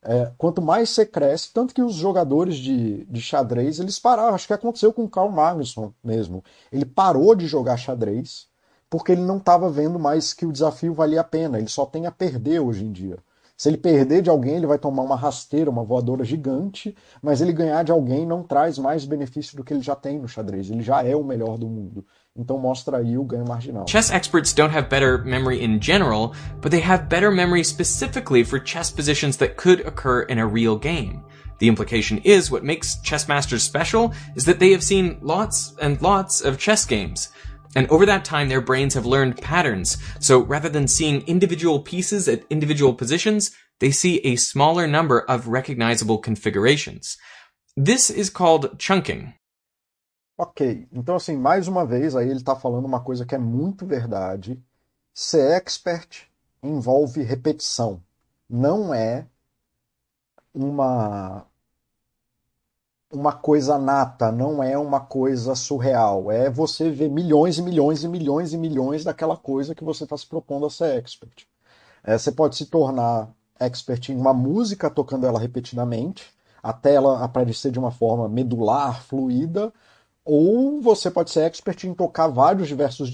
É, 0.02 0.32
quanto 0.36 0.60
mais 0.60 0.90
você 0.90 1.06
cresce, 1.06 1.52
tanto 1.52 1.72
que 1.74 1.82
os 1.82 1.94
jogadores 1.94 2.56
de, 2.56 3.04
de 3.04 3.20
xadrez, 3.20 3.78
eles 3.78 3.98
pararam. 3.98 4.34
Acho 4.34 4.46
que 4.48 4.52
aconteceu 4.52 4.92
com 4.92 5.04
o 5.04 5.08
Carl 5.08 5.30
Magnusson 5.30 5.92
mesmo. 6.02 6.42
Ele 6.72 6.84
parou 6.84 7.34
de 7.34 7.46
jogar 7.46 7.76
xadrez 7.76 8.48
porque 8.90 9.12
ele 9.12 9.22
não 9.22 9.36
estava 9.38 9.70
vendo 9.70 9.98
mais 10.00 10.32
que 10.32 10.46
o 10.46 10.52
desafio 10.52 10.94
valia 10.94 11.20
a 11.20 11.24
pena. 11.24 11.58
Ele 11.58 11.68
só 11.68 11.86
tem 11.86 12.06
a 12.06 12.12
perder 12.12 12.60
hoje 12.60 12.84
em 12.84 12.92
dia. 12.92 13.18
Se 13.58 13.68
ele 13.68 13.76
perder 13.76 14.22
de 14.22 14.30
alguém, 14.30 14.54
ele 14.54 14.68
vai 14.68 14.78
tomar 14.78 15.02
uma 15.02 15.16
rasteira, 15.16 15.68
uma 15.68 15.82
voadora 15.82 16.24
gigante, 16.24 16.94
mas 17.20 17.40
ele 17.40 17.52
ganhar 17.52 17.82
de 17.82 17.90
alguém 17.90 18.24
não 18.24 18.44
traz 18.44 18.78
mais 18.78 19.04
benefício 19.04 19.56
do 19.56 19.64
que 19.64 19.74
ele 19.74 19.82
já 19.82 19.96
tem 19.96 20.16
no 20.16 20.28
xadrez. 20.28 20.70
Ele 20.70 20.80
já 20.80 21.02
é 21.02 21.16
o 21.16 21.24
melhor 21.24 21.58
do 21.58 21.66
mundo. 21.66 22.06
Então 22.36 22.56
mostra 22.56 22.98
aí 22.98 23.18
o 23.18 23.24
ganho 23.24 23.44
marginal. 23.44 23.84
Chess 23.88 24.12
experts 24.12 24.54
don't 24.54 24.72
have 24.72 24.88
better 24.88 25.24
memory 25.24 25.60
in 25.64 25.80
general, 25.82 26.34
but 26.62 26.70
they 26.70 26.80
have 26.80 27.08
better 27.08 27.32
memory 27.32 27.64
specifically 27.64 28.44
for 28.44 28.60
chess 28.64 28.92
positions 28.92 29.36
that 29.38 29.56
could 29.56 29.84
occur 29.84 30.22
in 30.28 30.38
a 30.38 30.46
real 30.46 30.78
game. 30.78 31.20
The 31.58 31.66
implication 31.66 32.20
is 32.22 32.52
what 32.52 32.62
makes 32.62 33.02
chess 33.02 33.26
masters 33.26 33.64
special 33.64 34.12
is 34.36 34.44
that 34.44 34.60
they 34.60 34.70
have 34.70 34.84
seen 34.84 35.18
lots 35.20 35.74
and 35.82 36.00
lots 36.00 36.40
of 36.40 36.58
chess 36.58 36.86
games. 36.86 37.32
And 37.74 37.86
over 37.90 38.06
that 38.06 38.24
time, 38.24 38.48
their 38.48 38.60
brains 38.60 38.94
have 38.94 39.06
learned 39.06 39.40
patterns. 39.40 39.98
So 40.20 40.40
rather 40.40 40.68
than 40.68 40.88
seeing 40.88 41.22
individual 41.26 41.80
pieces 41.80 42.28
at 42.28 42.44
individual 42.50 42.94
positions, 42.94 43.50
they 43.78 43.90
see 43.90 44.20
a 44.24 44.36
smaller 44.36 44.86
number 44.86 45.20
of 45.28 45.48
recognizable 45.48 46.18
configurations. 46.18 47.16
This 47.76 48.10
is 48.10 48.30
called 48.30 48.78
chunking. 48.78 49.34
Ok, 50.36 50.86
então 50.92 51.16
assim, 51.16 51.36
mais 51.36 51.66
uma 51.66 51.84
vez, 51.84 52.14
aí 52.14 52.28
ele 52.28 52.38
está 52.38 52.54
falando 52.54 52.84
uma 52.84 53.00
coisa 53.00 53.26
que 53.26 53.34
é 53.34 53.38
muito 53.38 53.84
verdade. 53.84 54.62
Ser 55.12 55.50
expert 55.52 56.28
envolve 56.62 57.22
repetição. 57.22 58.00
Não 58.48 58.94
é 58.94 59.26
uma 60.54 61.44
uma 63.12 63.32
coisa 63.32 63.78
nata, 63.78 64.30
não 64.30 64.62
é 64.62 64.76
uma 64.76 65.00
coisa 65.00 65.54
surreal. 65.54 66.30
É 66.30 66.50
você 66.50 66.90
ver 66.90 67.08
milhões 67.08 67.58
e 67.58 67.62
milhões 67.62 68.04
e 68.04 68.08
milhões 68.08 68.52
e 68.52 68.58
milhões 68.58 69.04
daquela 69.04 69.36
coisa 69.36 69.74
que 69.74 69.84
você 69.84 70.04
está 70.04 70.16
se 70.16 70.26
propondo 70.26 70.66
a 70.66 70.70
ser 70.70 70.98
expert. 70.98 71.46
É, 72.04 72.16
você 72.18 72.30
pode 72.32 72.56
se 72.56 72.66
tornar 72.66 73.30
expert 73.58 74.10
em 74.10 74.16
uma 74.16 74.34
música 74.34 74.90
tocando 74.90 75.26
ela 75.26 75.38
repetidamente, 75.38 76.32
até 76.62 76.94
ela 76.94 77.24
aparecer 77.24 77.70
de 77.72 77.78
uma 77.78 77.90
forma 77.90 78.28
medular, 78.28 79.02
fluida, 79.02 79.72
ou 80.24 80.80
você 80.80 81.10
pode 81.10 81.30
ser 81.30 81.40
expert 81.44 81.84
em 81.84 81.94
tocar 81.94 82.28
vários 82.28 82.68
diversos 82.68 83.10